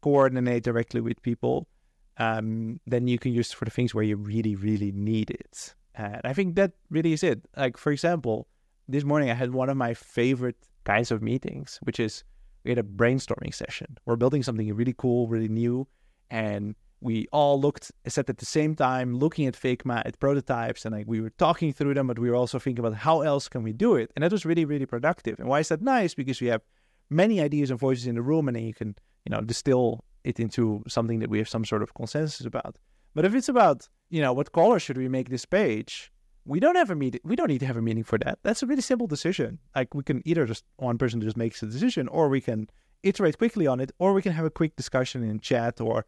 [0.00, 1.66] coordinate directly with people
[2.18, 5.74] um, then you can use it for the things where you really, really need it.
[5.96, 7.40] And I think that really is it.
[7.56, 8.46] Like, for example,
[8.86, 12.22] this morning I had one of my favorite kinds of meetings, which is
[12.64, 13.96] we had a brainstorming session.
[14.04, 15.88] We're building something really cool, really new.
[16.30, 20.94] And we all looked, sat at the same time, looking at Figma, at prototypes, and
[20.94, 23.62] like we were talking through them, but we were also thinking about how else can
[23.62, 24.10] we do it.
[24.16, 25.38] And that was really, really productive.
[25.38, 26.14] And why is that nice?
[26.14, 26.62] Because we have
[27.10, 30.40] many ideas and voices in the room, and then you can, you know, distill it
[30.40, 32.78] into something that we have some sort of consensus about.
[33.14, 36.12] But if it's about, you know, what color should we make this page,
[36.44, 37.20] we don't have a meeting.
[37.24, 38.38] We don't need to have a meeting for that.
[38.42, 39.58] That's a really simple decision.
[39.74, 42.68] Like we can either just one person just makes a decision, or we can
[43.02, 46.06] iterate quickly on it, or we can have a quick discussion in chat or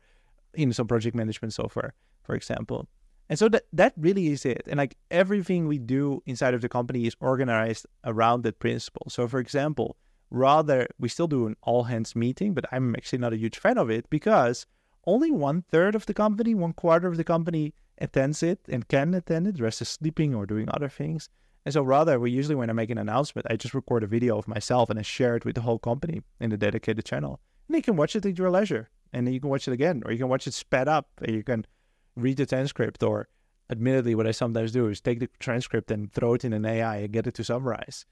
[0.55, 2.89] in some project management software, for example.
[3.29, 4.63] And so that that really is it.
[4.69, 9.07] And like everything we do inside of the company is organized around that principle.
[9.11, 9.97] So for example,
[10.31, 13.79] Rather, we still do an all hands meeting, but I'm actually not a huge fan
[13.79, 14.67] of it because
[15.07, 19.15] only one third of the company, one quarter of the company attends it and can
[19.15, 19.57] attend it.
[19.57, 21.29] The rest is sleeping or doing other things.
[21.65, 24.39] And so, rather, we usually, when I make an announcement, I just record a video
[24.39, 27.41] of myself and I share it with the whole company in the dedicated channel.
[27.69, 28.89] And you can watch it at your leisure.
[29.13, 31.35] And then you can watch it again, or you can watch it sped up, and
[31.35, 31.67] you can
[32.15, 33.03] read the transcript.
[33.03, 33.29] Or,
[33.71, 36.97] admittedly, what I sometimes do is take the transcript and throw it in an AI
[36.99, 38.05] and get it to summarize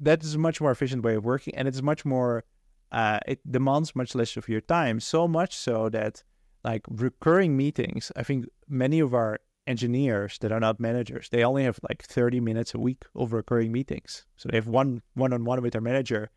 [0.00, 2.44] that is a much more efficient way of working and it's much more
[2.92, 6.22] uh, it demands much less of your time so much so that
[6.66, 11.64] like recurring meetings i think many of our engineers that are not managers they only
[11.64, 14.24] have like 30 minutes a week of recurring meetings.
[14.36, 16.30] So they have one one-on-one with their manager.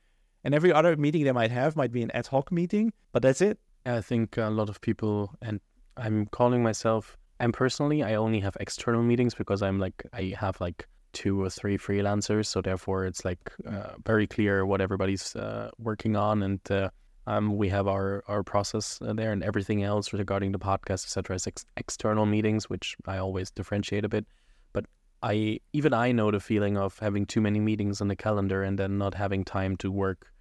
[0.43, 3.41] And every other meeting they might have might be an ad hoc meeting but that's
[3.41, 3.59] it.
[3.85, 5.59] I think a lot of people and
[5.97, 10.55] i'm calling myself i'm personally i only have external meetings because i'm like i have
[10.61, 15.69] like two or three freelancers, so therefore it's like uh, very clear what everybody's uh,
[15.77, 16.89] working on, and uh,
[17.27, 21.35] um, we have our our process uh, there, and everything else regarding the podcast, etc.,
[21.35, 24.25] is ex- external meetings, which I always differentiate a bit.
[24.73, 24.85] But
[25.21, 28.79] I even I know the feeling of having too many meetings on the calendar and
[28.79, 30.31] then not having time to work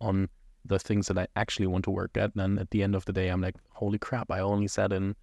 [0.00, 0.28] on
[0.64, 2.34] the things that I actually want to work at.
[2.34, 4.30] And then at the end of the day, I'm like, holy crap!
[4.30, 5.14] I only sat in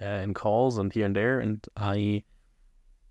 [0.00, 2.22] uh, in calls and here and there, and I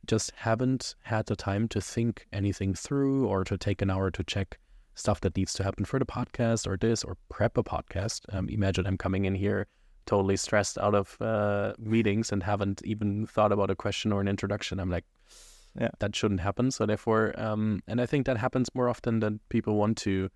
[0.06, 4.24] just haven't had the time to think anything through or to take an hour to
[4.24, 4.58] check
[4.97, 8.21] stuff that needs to happen for the podcast or this or prep a podcast.
[8.33, 9.67] Um, imagine I'm coming in here
[10.05, 14.27] totally stressed out of uh, meetings and haven't even thought about a question or an
[14.27, 14.79] introduction.
[14.79, 15.05] I'm like,
[15.79, 15.89] Yeah.
[15.99, 16.71] that shouldn't happen.
[16.71, 20.29] So therefore, um, and I think that happens more often than people want to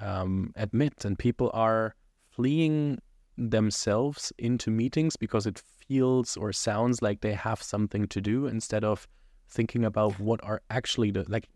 [0.00, 1.94] um, admit, and people are
[2.30, 2.98] fleeing
[3.36, 8.82] themselves into meetings because it feels or sounds like they have something to do instead
[8.84, 9.06] of
[9.48, 11.48] thinking about what are actually the like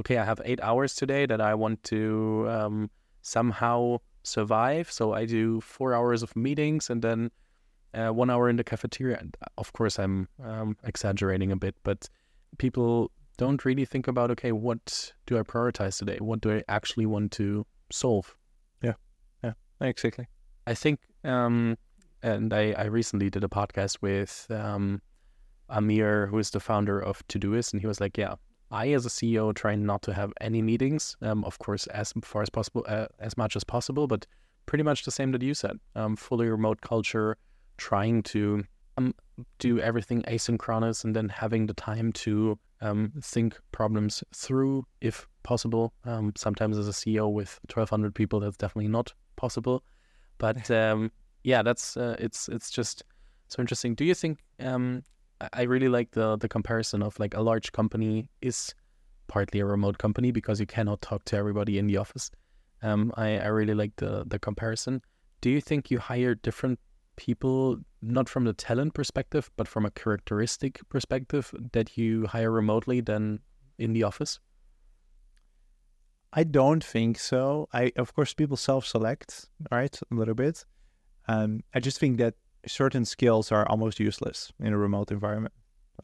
[0.00, 2.90] okay i have eight hours today that i want to um,
[3.22, 4.90] somehow survive.
[4.90, 7.30] So i do four hours of meetings and then
[7.94, 9.16] uh, one hour in the cafeteria.
[9.18, 12.08] And uh, of course i'm um, exaggerating a bit but
[12.58, 16.18] people don't really think about okay what do i prioritize today?
[16.20, 18.34] What do i actually want to solve?
[18.82, 18.94] Yeah,
[19.42, 20.26] yeah, Exactly.
[20.66, 21.78] I think, um,
[22.22, 25.00] and I, I recently did a podcast with um,
[25.70, 28.34] Amir, who is the founder of Todoist, and he was like, "Yeah,
[28.70, 32.42] I as a CEO try not to have any meetings, um, of course, as far
[32.42, 34.26] as possible, uh, as much as possible, but
[34.66, 35.78] pretty much the same that you said.
[35.94, 37.36] Um, fully remote culture,
[37.78, 38.64] trying to
[38.98, 39.14] um,
[39.58, 45.94] do everything asynchronous, and then having the time to um, think problems through, if possible.
[46.04, 49.82] Um, sometimes as a CEO with 1,200 people, that's definitely not possible.
[50.36, 51.10] But um,
[51.42, 53.02] yeah, that's uh, it's it's just
[53.48, 53.94] so interesting.
[53.94, 54.38] Do you think?
[55.40, 58.74] I- I really like the the comparison of like a large company is
[59.28, 62.30] partly a remote company because you cannot talk to everybody in the office.
[62.82, 65.02] Um, I I really like the the comparison.
[65.40, 66.78] Do you think you hire different
[67.16, 73.00] people not from the talent perspective, but from a characteristic perspective that you hire remotely
[73.00, 73.40] than
[73.78, 74.40] in the office?
[76.32, 77.68] I don't think so.
[77.72, 80.64] I of course people self-select, right, a little bit.
[81.26, 82.34] Um, I just think that
[82.68, 85.54] certain skills are almost useless in a remote environment,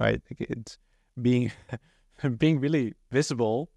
[0.00, 0.20] right?
[0.30, 0.78] It's
[1.20, 1.52] being
[2.38, 3.70] being really visible.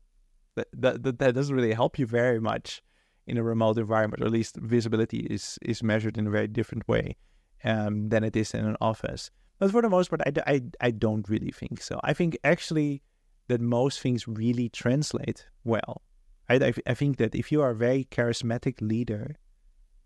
[0.56, 2.82] That, that that doesn't really help you very much
[3.28, 4.24] in a remote environment.
[4.24, 7.16] Or at least visibility is is measured in a very different way
[7.64, 9.30] um, than it is in an office.
[9.60, 12.00] But for the most part, I, I, I don't really think so.
[12.04, 13.02] I think actually
[13.48, 16.02] that most things really translate well.
[16.50, 16.62] Right?
[16.62, 19.36] I, I think that if you are a very charismatic leader,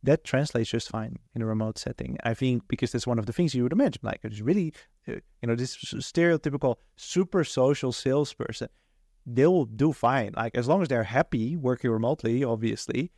[0.04, 2.18] that translates just fine in a remote setting.
[2.24, 4.74] I think because that's one of the things you would imagine, like it's really,
[5.08, 8.70] uh, you know, this stereotypical super social salesperson,
[9.26, 10.34] they'll do fine.
[10.36, 13.12] Like as long as they're happy working remotely, obviously,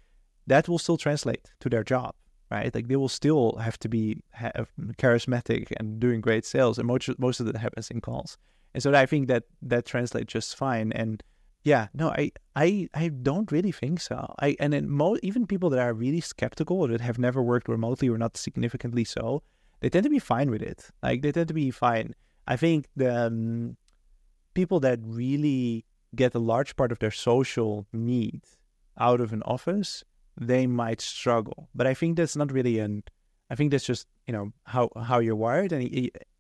[0.48, 2.16] that will still translate to their job,
[2.52, 2.74] right?
[2.74, 4.66] Like they will still have to be ha-
[4.98, 8.38] charismatic and doing great sales, and most most of that happens in calls.
[8.74, 10.92] And so I think that that translates just fine.
[10.94, 11.24] And
[11.64, 14.36] yeah, no, I, I, I don't really think so.
[14.40, 17.70] I and then mo- even people that are really skeptical or that have never worked
[17.70, 19.44] remotely or not significantly so,
[19.80, 20.90] they tend to be fine with it.
[21.02, 22.16] Like they tend to be fine.
[22.48, 23.78] I think the um,
[24.54, 28.42] people that really get a large part of their social need
[29.00, 30.04] out of an office,
[30.40, 31.70] they might struggle.
[31.74, 33.04] But I think that's not really an.
[33.50, 35.84] I think that's just you know how how you're wired, and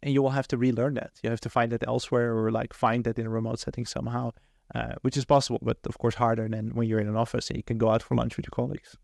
[0.01, 1.11] and you will have to relearn that.
[1.23, 4.31] You have to find that elsewhere, or like find that in a remote setting somehow
[4.75, 7.57] uh, which is possible, but of course harder than when you're in an office and
[7.57, 8.97] you can go out for lunch with your colleagues.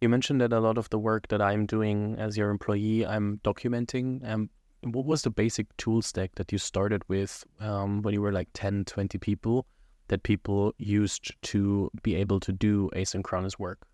[0.00, 3.40] You mentioned that a lot of the work that I'm doing as your employee, I'm
[3.44, 4.26] documenting.
[4.28, 4.50] Um,
[4.82, 8.48] what was the basic tool stack that you started with um, when you were like
[8.54, 9.66] 10, 20 people
[10.06, 13.86] that people used to be able to do asynchronous work?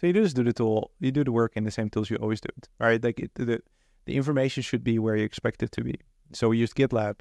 [0.00, 2.16] So you just do the tool, you do the work in the same tools you
[2.16, 3.02] always do it, right?
[3.02, 3.60] Like it, the
[4.06, 6.00] the information should be where you expect it to be.
[6.32, 7.20] So we used GitLab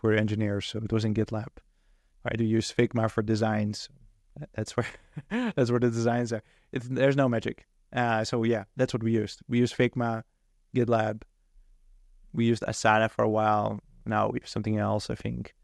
[0.00, 1.48] for engineers, so it was in GitLab.
[2.24, 3.88] Right, do use Figma for designs.
[4.54, 4.86] That's where
[5.56, 6.42] that's where the designs are.
[6.72, 7.66] It's, there's no magic.
[7.92, 9.40] Uh, so yeah, that's what we used.
[9.48, 10.22] We used Figma,
[10.76, 11.22] GitLab.
[12.32, 13.80] We used Asana for a while.
[14.06, 15.10] Now we have something else.
[15.10, 15.54] I think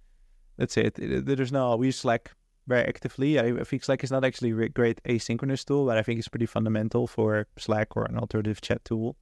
[0.56, 0.94] that's it.
[0.96, 1.76] there's no.
[1.76, 2.32] We use Slack
[2.66, 3.38] very actively.
[3.38, 6.28] I, I think Slack is not actually a great asynchronous tool, but I think it's
[6.28, 9.16] pretty fundamental for Slack or an alternative chat tool.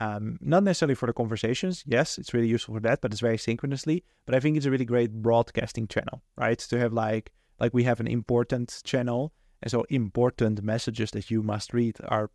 [0.00, 1.84] Um, not necessarily for the conversations.
[1.86, 4.02] Yes, it's really useful for that, but it's very synchronously.
[4.24, 6.58] But I think it's a really great broadcasting channel, right?
[6.58, 11.42] To have like like we have an important channel, and so important messages that you
[11.42, 12.30] must read are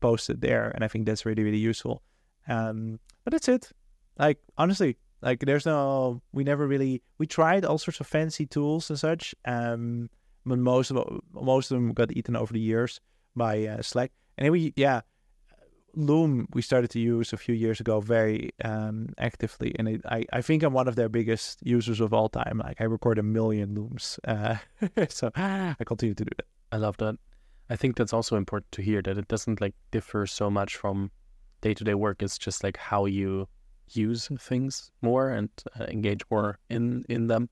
[0.00, 2.02] posted there, and I think that's really really useful.
[2.48, 3.70] Um, but that's it.
[4.16, 8.90] Like honestly, like there's no we never really we tried all sorts of fancy tools
[8.90, 9.34] and such.
[9.44, 10.08] Um,
[10.46, 13.00] but most of most of them got eaten over the years
[13.34, 14.12] by uh, Slack.
[14.38, 15.00] And then we yeah
[15.94, 20.24] Loom we started to use a few years ago very um, actively, and it, I
[20.32, 22.62] I think I'm one of their biggest users of all time.
[22.64, 24.56] Like I record a million Looms, uh,
[25.08, 26.46] so I continue to do that.
[26.72, 27.16] I love that.
[27.68, 31.10] I think that's also important to hear that it doesn't like differ so much from
[31.60, 32.22] day to day work.
[32.22, 33.48] It's just like how you
[33.90, 37.48] use things more and uh, engage more in in them.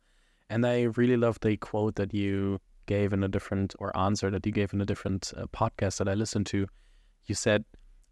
[0.49, 4.45] And I really love the quote that you gave in a different or answer that
[4.45, 6.67] you gave in a different uh, podcast that I listened to.
[7.27, 7.65] You said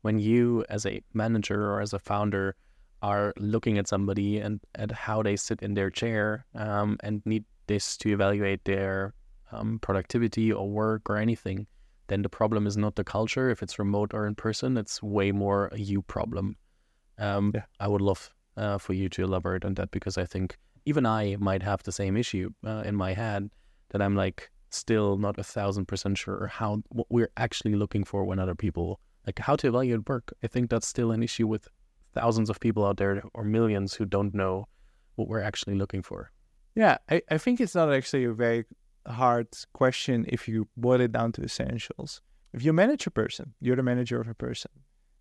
[0.02, 2.56] when you, as a manager or as a founder,
[3.02, 7.44] are looking at somebody and at how they sit in their chair um, and need
[7.66, 9.14] this to evaluate their
[9.52, 11.66] um, productivity or work or anything,
[12.08, 13.50] then the problem is not the culture.
[13.50, 16.56] If it's remote or in person, it's way more a you problem.
[17.18, 17.62] Um, yeah.
[17.80, 21.36] I would love uh, for you to elaborate on that because I think even I
[21.38, 23.50] might have the same issue uh, in my head
[23.90, 28.24] that I'm like still not a thousand percent sure how what we're actually looking for
[28.24, 30.26] when other people like how to evaluate work.
[30.42, 31.68] I think that's still an issue with
[32.14, 34.54] thousands of people out there or millions who don't know
[35.16, 36.30] what we're actually looking for.
[36.74, 38.64] Yeah, I, I think it's not actually a very
[39.06, 42.22] hard question if you boil it down to essentials.
[42.54, 44.70] If you manage a person, you're the manager of a person,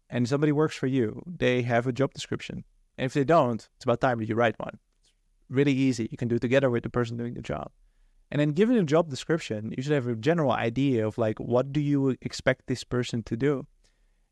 [0.10, 2.64] and somebody works for you, they have a job description.
[2.98, 4.80] And if they don't, it's about time that you write one.
[5.02, 5.12] It's
[5.50, 6.08] really easy.
[6.10, 7.70] You can do it together with the person doing the job.
[8.32, 11.74] And then given a job description, you should have a general idea of like what
[11.74, 13.68] do you expect this person to do?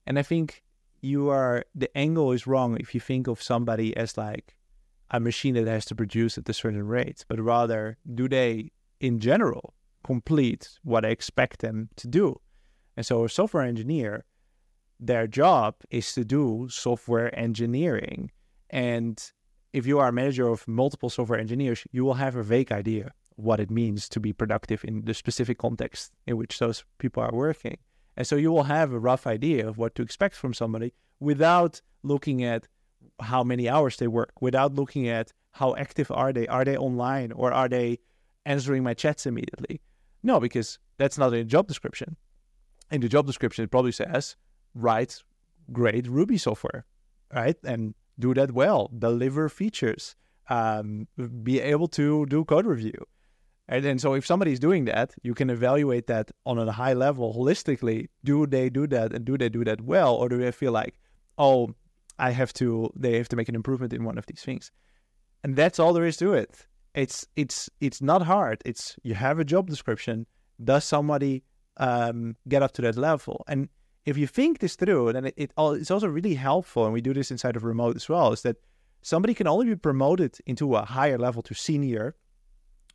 [0.05, 0.63] And I think
[1.01, 4.55] you are the angle is wrong if you think of somebody as like
[5.11, 9.19] a machine that has to produce at a certain rate, but rather do they in
[9.19, 12.39] general complete what I expect them to do?
[12.97, 14.25] And so a software engineer,
[14.99, 18.31] their job is to do software engineering.
[18.69, 19.21] And
[19.73, 23.11] if you are a manager of multiple software engineers, you will have a vague idea
[23.35, 27.33] what it means to be productive in the specific context in which those people are
[27.33, 27.77] working.
[28.17, 31.81] And so you will have a rough idea of what to expect from somebody without
[32.03, 32.67] looking at
[33.19, 36.47] how many hours they work, without looking at how active are they?
[36.47, 37.99] Are they online or are they
[38.45, 39.81] answering my chats immediately?
[40.23, 42.17] No, because that's not in the job description.
[42.91, 44.35] In the job description, it probably says,
[44.73, 45.23] write
[45.71, 46.85] great Ruby software,
[47.33, 47.57] right?
[47.63, 50.15] And do that well, deliver features,
[50.49, 51.07] um,
[51.43, 53.05] be able to do code review.
[53.67, 57.33] And then, so if somebody's doing that, you can evaluate that on a high level
[57.33, 58.09] holistically.
[58.23, 60.13] Do they do that and do they do that well?
[60.13, 60.99] Or do they feel like,
[61.37, 61.73] oh,
[62.19, 64.71] I have to, they have to make an improvement in one of these things?
[65.43, 66.65] And that's all there is to it.
[66.93, 68.61] It's, it's, it's not hard.
[68.65, 70.27] It's, you have a job description.
[70.63, 71.43] Does somebody
[71.77, 73.43] um, get up to that level?
[73.47, 73.67] And
[74.05, 76.85] if you think this through, then it, it all, it's also really helpful.
[76.85, 78.57] And we do this inside of remote as well, is that
[79.01, 82.15] somebody can only be promoted into a higher level to senior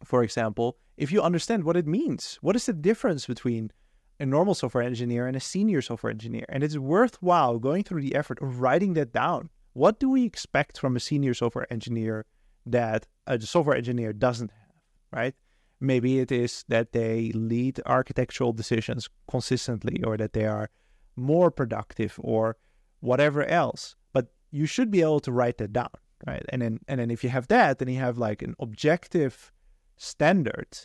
[0.05, 3.71] for example, if you understand what it means, what is the difference between
[4.19, 6.45] a normal software engineer and a senior software engineer?
[6.49, 9.51] And it's worthwhile going through the effort of writing that down.
[9.73, 12.27] What do we expect from a senior software engineer
[12.67, 14.83] that a software engineer doesn't have,
[15.13, 15.35] right?
[15.81, 20.69] Maybe it is that they lead architectural decisions consistently or that they are
[21.17, 22.57] more productive or
[23.01, 23.97] whatever else.
[24.13, 25.91] But you should be able to write that down,
[26.27, 26.45] right?
[26.51, 29.53] And then and then if you have that, then you have like an objective
[30.01, 30.79] standard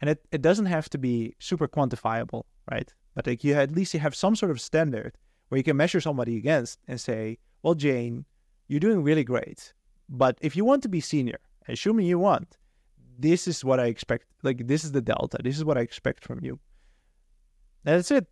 [0.00, 2.94] and it, it doesn't have to be super quantifiable right?
[3.14, 6.00] But like you at least you have some sort of standard where you can measure
[6.00, 8.24] somebody against and say well jane
[8.68, 9.74] you're doing really great
[10.08, 12.56] but if you want to be senior assuming you want
[13.18, 16.24] this is what i expect like this is the delta this is what i expect
[16.24, 16.58] from you.
[17.84, 18.26] That's it.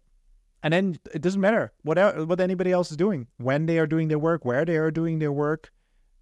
[0.63, 1.97] And then it doesn't matter what
[2.29, 5.19] what anybody else is doing when they are doing their work where they are doing
[5.19, 5.71] their work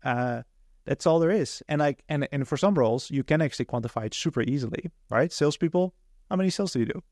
[0.04, 0.42] uh,
[0.88, 1.62] that's all there is.
[1.68, 5.30] And like and and for some roles, you can actually quantify it super easily, right?
[5.32, 5.94] Salespeople,
[6.30, 7.02] how many sales do you do?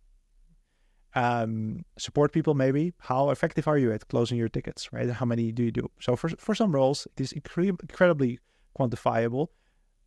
[1.15, 2.95] Um, support people, maybe.
[2.99, 5.11] How effective are you at closing your tickets, right?
[5.11, 5.91] How many do you do?
[6.01, 8.39] So for for some roles, it is incre- incredibly
[8.79, 9.49] quantifiable.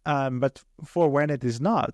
[0.05, 1.93] Um, but for when it is not,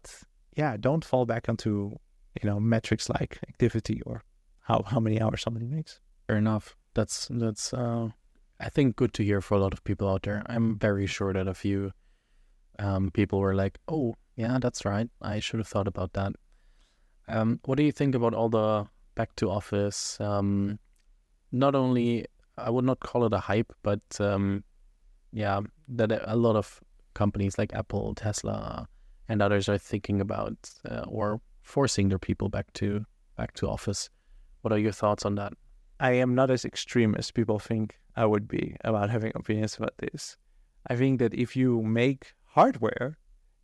[0.56, 1.98] yeah, don't fall back onto
[2.42, 4.24] you know metrics like activity or
[4.62, 6.00] how how many hours somebody makes.
[6.28, 6.78] Fair enough.
[6.94, 8.10] That's that's uh,
[8.60, 10.44] I think good to hear for a lot of people out there.
[10.46, 11.92] I'm very sure that a few
[12.80, 15.10] um, people were like, "Oh, yeah, that's right.
[15.22, 16.34] I should have thought about that."
[17.28, 20.20] Um, what do you think about all the back to office?
[20.22, 20.80] Um,
[21.52, 22.26] not only
[22.58, 24.64] I would not call it a hype, but um,
[25.32, 26.80] yeah, that a lot of
[27.14, 28.88] companies like Apple, Tesla,
[29.28, 30.56] and others are thinking about
[30.90, 34.10] uh, or forcing their people back to back to office.
[34.62, 35.54] What are your thoughts on that?
[36.00, 39.98] I am not as extreme as people think I would be about having opinions about
[39.98, 40.38] this.
[40.88, 43.18] I think that if you make hardware,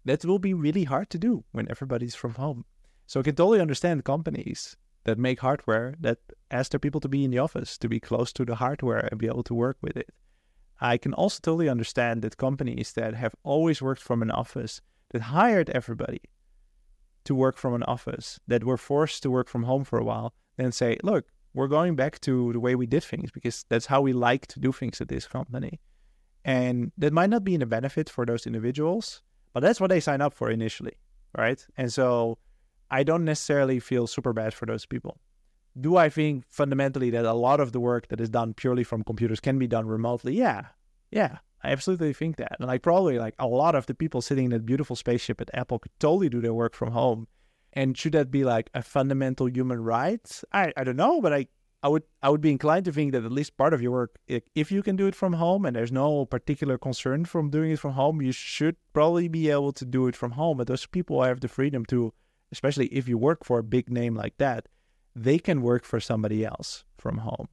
[0.06, 2.66] that will be really hard to do when everybody's from home.
[3.06, 7.24] So I can totally understand companies that make hardware that ask their people to be
[7.24, 9.98] in the office, to be close to the hardware and be able to work with
[9.98, 10.10] it.
[10.80, 14.82] I can also totally understand that companies that have always worked from an office,
[15.12, 16.22] that hired everybody
[17.24, 20.34] to work from an office, that were forced to work from home for a while,
[20.58, 24.02] then say, look, we're going back to the way we did things because that's how
[24.02, 25.80] we like to do things at this company.
[26.46, 29.22] And that might not be in a benefit for those individuals,
[29.54, 30.98] but that's what they sign up for initially,
[31.38, 31.66] right?
[31.78, 32.38] And so
[32.90, 35.20] I don't necessarily feel super bad for those people.
[35.80, 39.04] do I think fundamentally that a lot of the work that is done purely from
[39.04, 40.36] computers can be done remotely?
[40.36, 40.68] Yeah,
[41.12, 42.58] yeah, I absolutely think that.
[42.60, 45.50] And like probably like a lot of the people sitting in that beautiful spaceship at
[45.54, 47.28] Apple could totally do their work from home.
[47.74, 50.42] And should that be like a fundamental human right?
[50.52, 51.48] I, I don't know, but I,
[51.84, 54.20] I would I would be inclined to think that at least part of your work,
[54.28, 57.80] if you can do it from home and there's no particular concern from doing it
[57.80, 60.58] from home, you should probably be able to do it from home.
[60.58, 62.14] But those people have the freedom to,
[62.52, 64.68] especially if you work for a big name like that,
[65.16, 67.48] they can work for somebody else from home.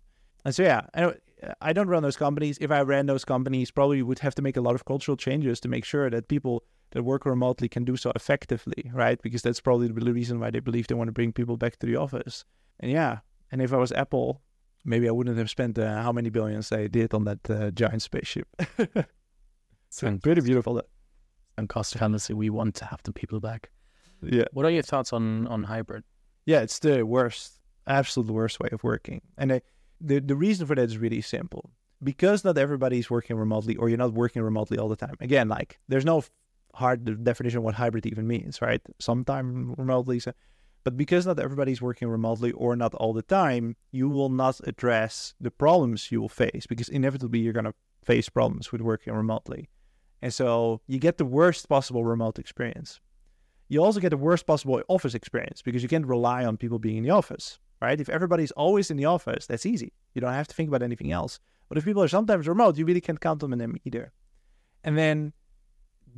[0.44, 1.14] And so yeah, I,
[1.60, 2.58] I don't run those companies.
[2.60, 5.58] If I ran those companies, probably would have to make a lot of cultural changes
[5.60, 9.20] to make sure that people that work remotely can do so effectively, right?
[9.22, 11.86] Because that's probably the reason why they believe they want to bring people back to
[11.86, 12.44] the office.
[12.80, 13.18] And yeah,
[13.50, 14.40] and if I was Apple,
[14.84, 18.02] maybe I wouldn't have spent uh, how many billions they did on that uh, giant
[18.02, 18.48] spaceship.
[19.90, 20.82] so pretty beautiful.
[21.56, 23.70] And cost fallacy, we want to have the people back.
[24.22, 24.44] Yeah.
[24.52, 26.04] What are your thoughts on on hybrid?
[26.46, 29.22] Yeah, it's the worst, absolute worst way of working.
[29.36, 29.60] And uh,
[30.00, 31.70] the the reason for that is really simple.
[32.02, 35.16] Because not everybody's working remotely, or you're not working remotely all the time.
[35.20, 36.22] Again, like there's no
[36.74, 38.80] hard definition of what hybrid even means, right?
[38.98, 40.32] Sometime remotely, so,
[40.84, 45.34] but because not everybody's working remotely or not all the time, you will not address
[45.40, 49.68] the problems you will face because inevitably you're going to face problems with working remotely.
[50.22, 53.00] And so you get the worst possible remote experience.
[53.68, 56.96] You also get the worst possible office experience because you can't rely on people being
[56.96, 58.00] in the office, right?
[58.00, 59.92] If everybody's always in the office, that's easy.
[60.14, 61.38] You don't have to think about anything else.
[61.68, 64.12] But if people are sometimes remote, you really can't count on them either.
[64.84, 65.34] And then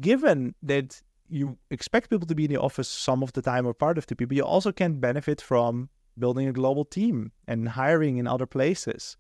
[0.01, 3.73] given that you expect people to be in the office some of the time or
[3.73, 5.89] part of the people, you also can benefit from
[6.19, 9.17] building a global team and hiring in other places.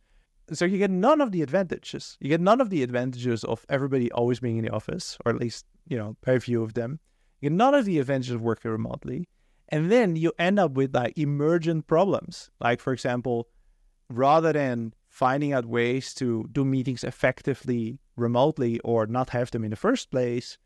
[0.53, 2.18] So you get none of the advantages.
[2.21, 5.39] You get none of the advantages of everybody always being in the office, or at
[5.41, 6.99] least, you know, very few of them.
[7.41, 9.29] You get none of the advantages of working remotely.
[9.68, 12.51] And then you end up with like emergent problems.
[12.61, 13.47] Like, for example,
[14.09, 19.71] rather than finding out ways to do meetings effectively remotely or not have them in
[19.71, 20.59] the first place,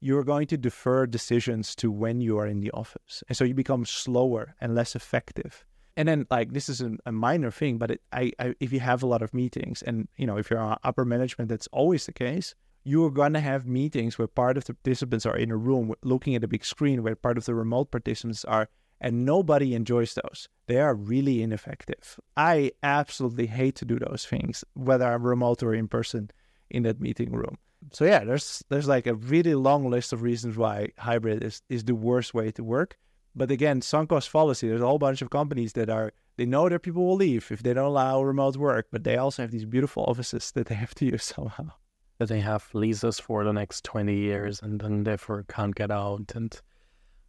[0.00, 3.24] you're going to defer decisions to when you are in the office.
[3.28, 5.64] And so you become slower and less effective.
[5.96, 8.80] And then, like, this is a, a minor thing, but it, I, I, if you
[8.80, 12.04] have a lot of meetings and, you know, if you're on upper management, that's always
[12.04, 12.54] the case.
[12.84, 16.34] You're going to have meetings where part of the participants are in a room looking
[16.34, 18.68] at a big screen, where part of the remote participants are,
[19.00, 20.48] and nobody enjoys those.
[20.66, 22.20] They are really ineffective.
[22.36, 26.30] I absolutely hate to do those things, whether I'm remote or in person
[26.70, 27.56] in that meeting room
[27.92, 31.84] so yeah, there's there's like a really long list of reasons why hybrid is is
[31.84, 32.96] the worst way to work.
[33.34, 34.68] But again, sunk cost fallacy.
[34.68, 37.62] There's a whole bunch of companies that are they know their people will leave if
[37.62, 40.94] they don't allow remote work, but they also have these beautiful offices that they have
[40.96, 41.72] to use somehow.
[42.18, 46.32] That they have leases for the next twenty years and then therefore can't get out
[46.34, 46.58] and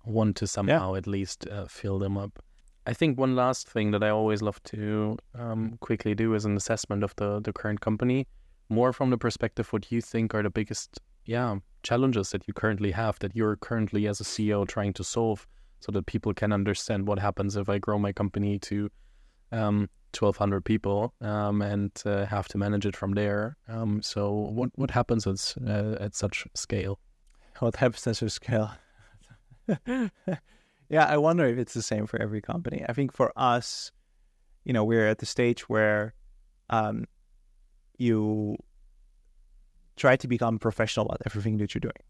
[0.06, 0.98] want to somehow yeah.
[0.98, 2.42] at least uh, fill them up.
[2.86, 6.56] I think one last thing that I always love to um, quickly do is an
[6.56, 8.28] assessment of the the current company
[8.70, 12.92] more from the perspective what you think are the biggest yeah challenges that you currently
[12.92, 15.48] have that you're currently as a ceo trying to solve
[15.80, 18.90] so that people can understand what happens if i grow my company to
[19.52, 23.58] um, 1200 people um, and uh, have to manage it from there.
[23.68, 27.00] Um, so what what happens at, uh, at such scale?
[27.60, 28.72] What happens at such scale?
[30.90, 32.86] Yeah i wonder if it's the same for every company.
[32.88, 33.92] I think for us
[34.64, 36.14] you know we're at the stage where
[36.70, 37.04] um,
[37.98, 38.58] you
[39.96, 42.04] try to become professional about everything that you're doing.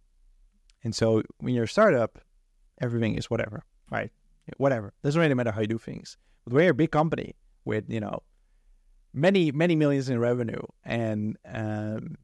[0.83, 2.19] And so when you're a startup,
[2.81, 4.11] everything is whatever, right?
[4.57, 4.93] Whatever.
[5.03, 6.17] Doesn't really matter how you do things.
[6.45, 7.35] But when you're a big company
[7.65, 8.21] with, you know,
[9.13, 12.15] many, many millions in revenue, and um,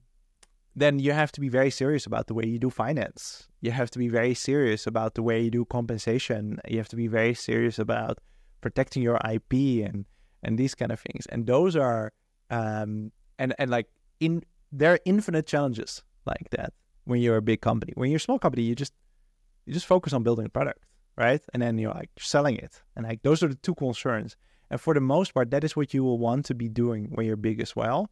[0.76, 3.48] then you have to be very serious about the way you do finance.
[3.62, 6.60] You have to be very serious about the way you do compensation.
[6.68, 8.20] You have to be very serious about
[8.62, 10.06] protecting your IP and
[10.46, 11.26] and these kind of things.
[11.28, 12.12] And those are
[12.50, 13.88] um, and and like
[14.20, 16.74] in there are infinite challenges like that
[17.06, 17.94] when you're a big company.
[17.96, 18.94] When you're a small company, you just
[19.66, 20.86] you just focus on building a product,
[21.18, 21.42] right?
[21.54, 24.36] And then you're like selling it, and like those are the two concerns.
[24.70, 27.26] And for the most part, that is what you will want to be doing when
[27.26, 28.10] you're big as well.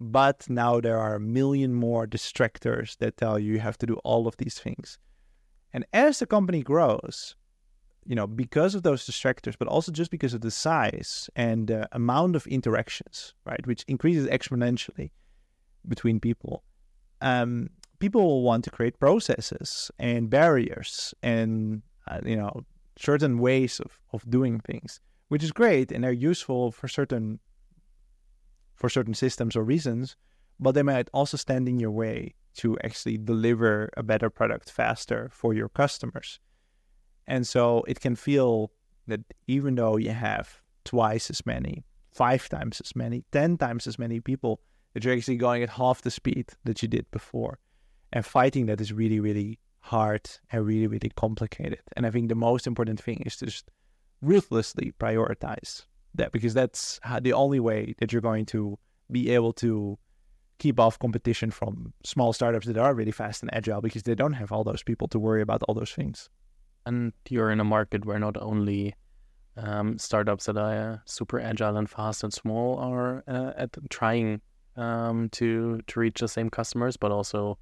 [0.00, 3.94] But now there are a million more distractors that tell you you have to do
[3.96, 4.98] all of these things.
[5.72, 7.36] And as the company grows,
[8.04, 11.88] you know, because of those distractors, but also just because of the size and the
[11.92, 15.10] amount of interactions, right, which increases exponentially
[15.86, 16.64] between people,
[17.20, 22.64] um, people will want to create processes and barriers and, uh, you know,
[22.98, 27.38] certain ways of, of doing things, which is great and they're useful for certain
[28.74, 30.16] for certain systems or reasons,
[30.58, 35.28] but they might also stand in your way to actually deliver a better product faster
[35.30, 36.40] for your customers.
[37.30, 38.72] And so it can feel
[39.06, 44.00] that even though you have twice as many, five times as many, ten times as
[44.00, 44.60] many people
[44.92, 47.60] that you're actually going at half the speed that you did before.
[48.12, 51.78] And fighting that is really, really hard and really, really complicated.
[51.96, 53.70] And I think the most important thing is to just
[54.20, 58.76] ruthlessly prioritize that because that's the only way that you're going to
[59.08, 59.96] be able to
[60.58, 64.32] keep off competition from small startups that are really fast and agile because they don't
[64.32, 66.28] have all those people to worry about all those things.
[66.86, 68.94] And you're in a market where not only
[69.56, 74.40] um, startups that are super agile and fast and small are uh, at trying
[74.76, 77.58] um, to to reach the same customers, but also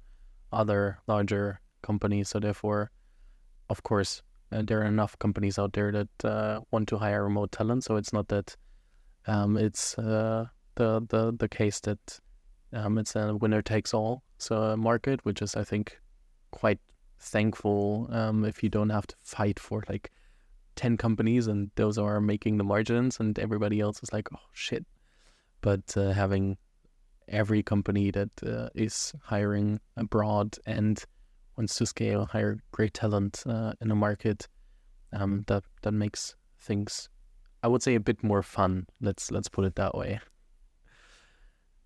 [0.51, 2.29] other larger companies.
[2.29, 2.91] So therefore,
[3.69, 7.51] of course, uh, there are enough companies out there that uh, want to hire remote
[7.51, 7.83] talent.
[7.83, 8.55] So it's not that
[9.27, 10.45] um, it's uh,
[10.75, 12.19] the the the case that
[12.73, 15.99] um, it's a winner takes all so market, which is I think
[16.51, 16.79] quite
[17.19, 20.11] thankful um, if you don't have to fight for like
[20.75, 24.85] 10 companies and those are making the margins and everybody else is like oh shit.
[25.61, 26.57] But uh, having
[27.27, 31.03] every company that uh, is hiring abroad and
[31.57, 34.47] wants to scale hire great talent uh, in a market
[35.13, 37.09] um, that that makes things
[37.61, 38.87] I would say a bit more fun.
[39.01, 40.19] Let's let's put it that way.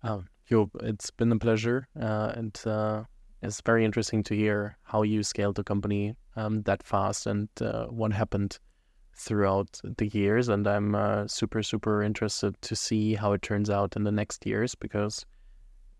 [0.02, 3.04] Um, it's been a pleasure uh, and uh,
[3.44, 7.86] it's very interesting to hear how you scaled the company um, that fast and uh,
[7.86, 8.58] what happened
[9.16, 10.48] throughout the years.
[10.48, 14.46] And I'm uh, super, super interested to see how it turns out in the next
[14.46, 15.24] years because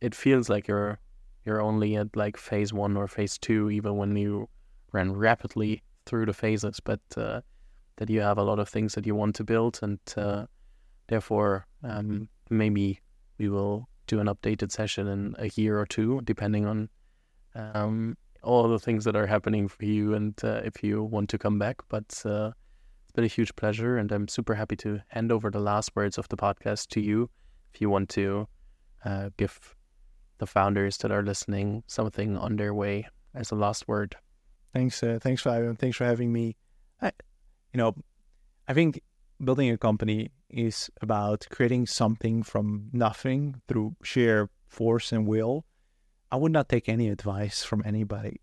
[0.01, 0.99] it feels like you're
[1.45, 4.49] you're only at like phase one or phase two, even when you
[4.92, 6.80] ran rapidly through the phases.
[6.80, 7.42] But uh,
[7.97, 10.47] that you have a lot of things that you want to build, and uh,
[11.09, 13.01] therefore um, maybe
[13.38, 16.88] we will do an updated session in a year or two, depending on
[17.55, 21.38] um, all the things that are happening for you and uh, if you want to
[21.38, 21.82] come back.
[21.88, 22.52] But uh,
[23.02, 26.18] it's been a huge pleasure, and I'm super happy to hand over the last words
[26.18, 27.30] of the podcast to you.
[27.72, 28.48] If you want to
[29.05, 29.74] uh, give
[30.38, 34.16] the founders that are listening something on their way as a last word.
[34.72, 36.57] Thanks, uh, thanks for having, thanks for having me.
[37.00, 37.12] I,
[37.72, 37.94] you know,
[38.66, 39.00] I think
[39.42, 45.64] building a company is about creating something from nothing through sheer force and will.
[46.35, 48.41] I would not take any advice from anybody.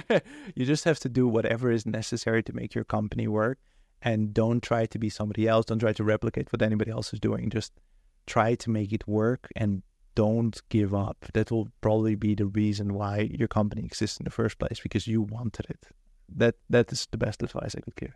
[0.54, 3.58] you just have to do whatever is necessary to make your company work
[4.00, 5.66] and don't try to be somebody else.
[5.66, 7.50] Don't try to replicate what anybody else is doing.
[7.50, 7.74] Just
[8.26, 9.82] try to make it work and
[10.14, 11.18] don't give up.
[11.34, 15.06] That will probably be the reason why your company exists in the first place because
[15.06, 15.88] you wanted it.
[16.34, 18.14] That that is the best advice I could give.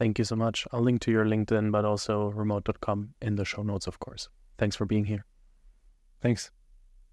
[0.00, 0.66] Thank you so much.
[0.72, 4.28] I'll link to your LinkedIn, but also remote.com in the show notes, of course.
[4.58, 5.24] Thanks for being here.
[6.20, 6.50] Thanks.